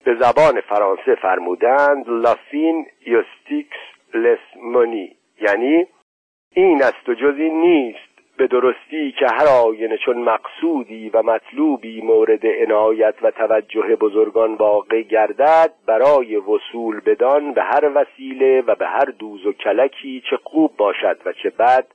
به 0.05 0.15
زبان 0.15 0.61
فرانسه 0.61 1.15
فرمودند 1.15 2.09
لافین 2.09 2.87
یوستیکس 3.05 3.77
لسمونی 4.13 5.15
یعنی 5.41 5.87
این 6.55 6.83
است 6.83 7.09
و 7.09 7.13
جزی 7.13 7.49
نیست. 7.49 8.10
به 8.41 8.47
درستی 8.47 9.11
که 9.11 9.25
هر 9.33 9.47
آینه 9.65 9.97
چون 9.97 10.17
مقصودی 10.17 11.09
و 11.09 11.21
مطلوبی 11.23 12.01
مورد 12.01 12.45
عنایت 12.45 13.15
و 13.21 13.31
توجه 13.31 13.95
بزرگان 13.95 14.55
واقع 14.55 15.01
گردد 15.01 15.73
برای 15.87 16.35
وصول 16.35 16.99
بدان 16.99 17.53
به 17.53 17.63
هر 17.63 17.91
وسیله 17.95 18.61
و 18.61 18.75
به 18.75 18.87
هر 18.87 19.05
دوز 19.19 19.45
و 19.45 19.53
کلکی 19.53 20.23
چه 20.29 20.37
خوب 20.43 20.77
باشد 20.77 21.17
و 21.25 21.33
چه 21.33 21.49
بد 21.49 21.87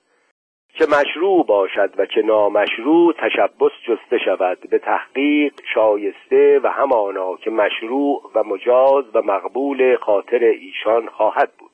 چه 0.78 0.86
مشروع 0.86 1.46
باشد 1.46 1.90
و 1.98 2.06
چه 2.06 2.22
نامشروع 2.22 3.14
تشبس 3.18 3.72
جسته 3.88 4.18
شود. 4.24 4.58
به 4.70 4.78
تحقیق 4.78 5.52
شایسته 5.74 6.60
و 6.62 6.68
همانا 6.68 7.36
که 7.36 7.50
مشروع 7.50 8.30
و 8.34 8.42
مجاز 8.44 9.04
و 9.14 9.22
مقبول 9.22 9.96
خاطر 9.96 10.38
ایشان 10.38 11.06
خواهد 11.06 11.50
بود. 11.58 11.65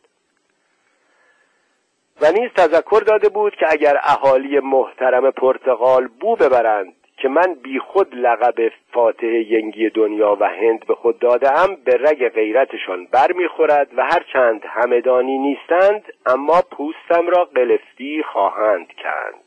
و 2.22 2.32
نیز 2.32 2.50
تذکر 2.56 3.02
داده 3.06 3.28
بود 3.28 3.56
که 3.56 3.66
اگر 3.70 4.00
اهالی 4.02 4.61
محترم 4.61 5.30
پرتغال 5.30 6.08
بو 6.20 6.37
ببرند 6.37 6.94
که 7.16 7.28
من 7.28 7.54
بی 7.62 7.78
خود 7.78 8.14
لقب 8.14 8.72
فاتح 8.92 9.26
ینگی 9.26 9.90
دنیا 9.90 10.37
و 10.40 10.44
هند 10.44 10.87
به 10.87 10.94
خود 10.94 11.18
دادم 11.18 11.76
به 11.85 11.96
رگ 11.96 12.28
غیرتشان 12.28 13.06
برمیخورد 13.06 13.88
و 13.96 14.04
هرچند 14.04 14.62
همدانی 14.64 15.38
نیستند 15.38 16.12
اما 16.26 16.62
پوستم 16.70 17.28
را 17.28 17.44
قلفتی 17.44 18.22
خواهند 18.22 18.87
کند. 19.02 19.44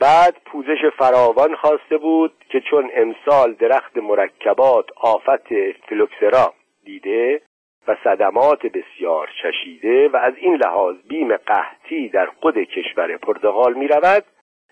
بعد 0.00 0.36
پوزش 0.44 0.84
فراوان 0.98 1.54
خواسته 1.56 1.96
بود 1.98 2.32
که 2.48 2.60
چون 2.60 2.90
امسال 2.94 3.52
درخت 3.52 3.96
مرکبات 3.96 4.86
آفت 5.00 5.48
فلوکسرا 5.88 6.52
دیده 6.84 7.40
و 7.88 7.96
صدمات 8.04 8.66
بسیار 8.66 9.30
چشیده 9.42 10.08
و 10.08 10.16
از 10.16 10.34
این 10.36 10.54
لحاظ 10.54 10.96
بیم 11.08 11.36
قحطی 11.36 12.08
در 12.08 12.26
خود 12.26 12.58
کشور 12.58 13.16
پرتغال 13.16 13.74
می 13.74 13.88
رود 13.88 14.24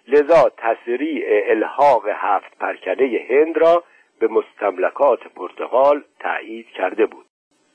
لذا 0.08 0.50
تسریع 0.56 1.50
الحاق 1.50 2.08
هفت 2.08 2.58
پرکنه 2.58 3.26
هند 3.30 3.58
را 3.58 3.84
به 4.20 4.28
مستملکات 4.28 5.20
پرتغال 5.36 6.02
تایید 6.20 6.66
کرده 6.66 7.06
بود. 7.06 7.26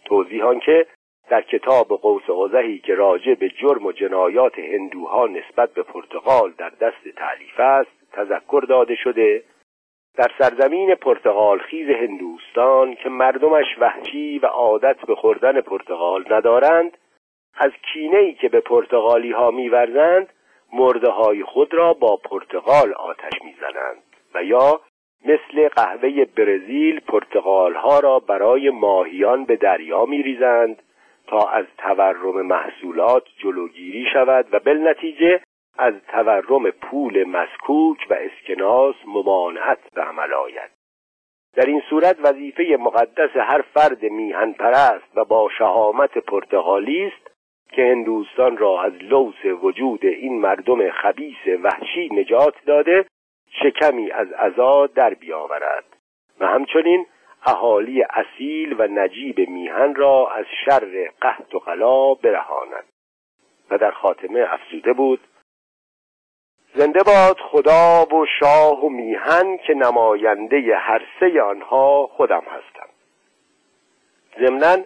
توضیح 0.06 0.60
که 0.60 0.88
در 1.30 1.41
کتاب 1.41 1.88
قوس 1.88 2.24
قزحی 2.28 2.80
که 2.80 2.96
راجع 2.96 3.34
به 3.34 3.50
جرم 3.50 3.86
و 3.86 3.91
جنایات 3.91 4.60
هندوها 4.60 5.28
نسبت 5.28 5.74
به 5.74 5.84
پرتغال 5.84 6.54
در 6.58 6.70
دست 6.70 7.08
تعلیف 7.15 7.60
است 7.60 7.91
تذکر 8.12 8.63
داده 8.70 8.96
شده 8.96 9.44
در 10.15 10.32
سرزمین 10.38 10.95
پرتغال 10.95 11.60
خیز 11.60 11.89
هندوستان 11.89 12.95
که 12.95 13.10
مردمش 13.10 13.65
وحشی 13.80 14.39
و 14.39 14.45
عادت 14.45 15.06
به 15.08 15.15
خوردن 15.15 15.62
پرتغال 15.62 16.34
ندارند 16.34 16.97
از 17.58 17.71
کینه 17.93 18.17
ای 18.17 18.34
که 18.34 18.50
به 18.50 18.60
پرتغالی 18.60 19.32
ها 19.32 19.52
میورزند 19.52 20.34
مرده 20.74 21.10
های 21.10 21.43
خود 21.43 21.74
را 21.74 21.93
با 21.93 22.15
پرتغال 22.15 22.93
آتش 22.93 23.41
می‌زنند 23.43 24.04
و 24.36 24.43
یا 24.43 24.82
مثل 25.26 25.67
قهوه 25.67 26.26
برزیل 26.26 27.00
پرتغال 27.00 27.74
ها 27.74 28.00
را 28.00 28.19
برای 28.19 28.69
ماهیان 28.69 29.45
به 29.45 29.56
دریا 29.56 30.06
میریزند 30.06 30.82
تا 31.28 31.50
از 31.50 31.65
تورم 31.78 32.41
محصولات 32.41 33.24
جلوگیری 33.38 34.06
شود 34.13 34.47
و 34.52 34.60
بالنتیجه 34.60 35.41
از 35.82 35.94
تورم 36.08 36.72
پول 36.72 37.24
مسکوک 37.24 38.08
و 38.10 38.13
اسکناس 38.13 38.96
ممانعت 39.06 39.80
به 39.94 40.02
عمل 40.02 40.34
آید. 40.34 40.72
در 41.56 41.65
این 41.65 41.82
صورت 41.89 42.17
وظیفه 42.24 42.78
مقدس 42.80 43.30
هر 43.36 43.62
فرد 43.62 44.04
میهن 44.04 44.54
پرست 44.54 45.12
و 45.15 45.26
با 45.26 45.50
شهامت 45.58 46.17
پرتغالی 46.17 47.06
است 47.06 47.32
که 47.72 47.82
هندوستان 47.82 48.58
را 48.58 48.84
از 48.84 48.94
لوس 48.94 49.46
وجود 49.46 50.06
این 50.06 50.39
مردم 50.39 50.91
خبیس 50.91 51.48
وحشی 51.63 52.10
نجات 52.12 52.56
داده 52.65 53.06
شکمی 53.63 54.12
از 54.12 54.32
عزا 54.32 54.88
در 54.88 55.13
بیاورد. 55.13 55.86
و 56.39 56.48
همچنین 56.48 57.06
اهالی 57.46 58.04
اصیل 58.04 58.76
و 58.78 58.88
نجیب 58.88 59.50
میهن 59.50 59.96
را 59.96 60.32
از 60.32 60.46
شر 60.65 61.12
قحط 61.22 61.56
و 61.56 61.60
غلا 61.60 62.13
برهاند. 62.13 62.86
و 63.72 63.78
در 63.78 63.91
خاتمه 63.91 64.46
افزوده 64.50 64.94
بود 64.94 65.20
زنده 66.74 67.04
باد 67.04 67.38
خدا 67.40 68.06
و 68.06 68.26
شاه 68.40 68.86
و 68.86 68.90
میهن 68.90 69.58
که 69.58 69.74
نماینده 69.74 70.78
هر 70.78 71.02
سه 71.20 71.42
آنها 71.42 72.08
خودم 72.08 72.44
هستم. 72.48 72.90
ضمنا 74.40 74.84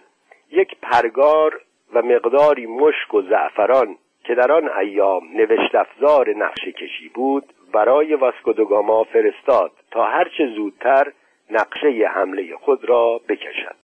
یک 0.50 0.76
پرگار 0.82 1.60
و 1.92 2.02
مقداری 2.02 2.66
مشک 2.66 3.14
و 3.14 3.22
زعفران 3.22 3.96
که 4.24 4.34
در 4.34 4.52
آن 4.52 4.68
ایام 4.68 5.28
نوشت 5.34 5.74
افزار 5.74 6.34
نقشه 6.36 6.72
کشی 6.72 7.08
بود 7.08 7.44
برای 7.72 8.14
واسکودوگاما 8.14 9.04
فرستاد 9.04 9.72
تا 9.90 10.04
هرچه 10.04 10.46
زودتر 10.56 11.12
نقشه 11.50 12.10
حمله 12.14 12.56
خود 12.56 12.84
را 12.84 13.20
بکشد. 13.28 13.85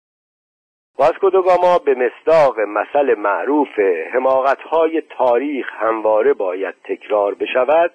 واسکودوگاما 0.98 1.78
به 1.78 1.94
مصداق 1.94 2.60
مثل 2.60 3.14
معروف 3.14 3.78
حماقتهای 4.12 5.00
تاریخ 5.00 5.66
همواره 5.72 6.32
باید 6.32 6.74
تکرار 6.84 7.34
بشود 7.34 7.90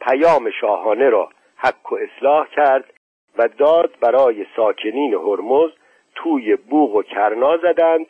پیام 0.00 0.50
شاهانه 0.50 1.08
را 1.08 1.28
حک 1.56 1.92
و 1.92 1.96
اصلاح 1.96 2.48
کرد 2.48 2.84
و 3.38 3.48
داد 3.48 3.90
برای 4.00 4.46
ساکنین 4.56 5.14
هرمز 5.14 5.70
توی 6.14 6.56
بوغ 6.56 6.94
و 6.94 7.02
کرنا 7.02 7.56
زدند 7.56 8.06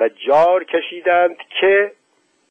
و 0.00 0.08
جار 0.08 0.64
کشیدند 0.64 1.36
که 1.60 1.92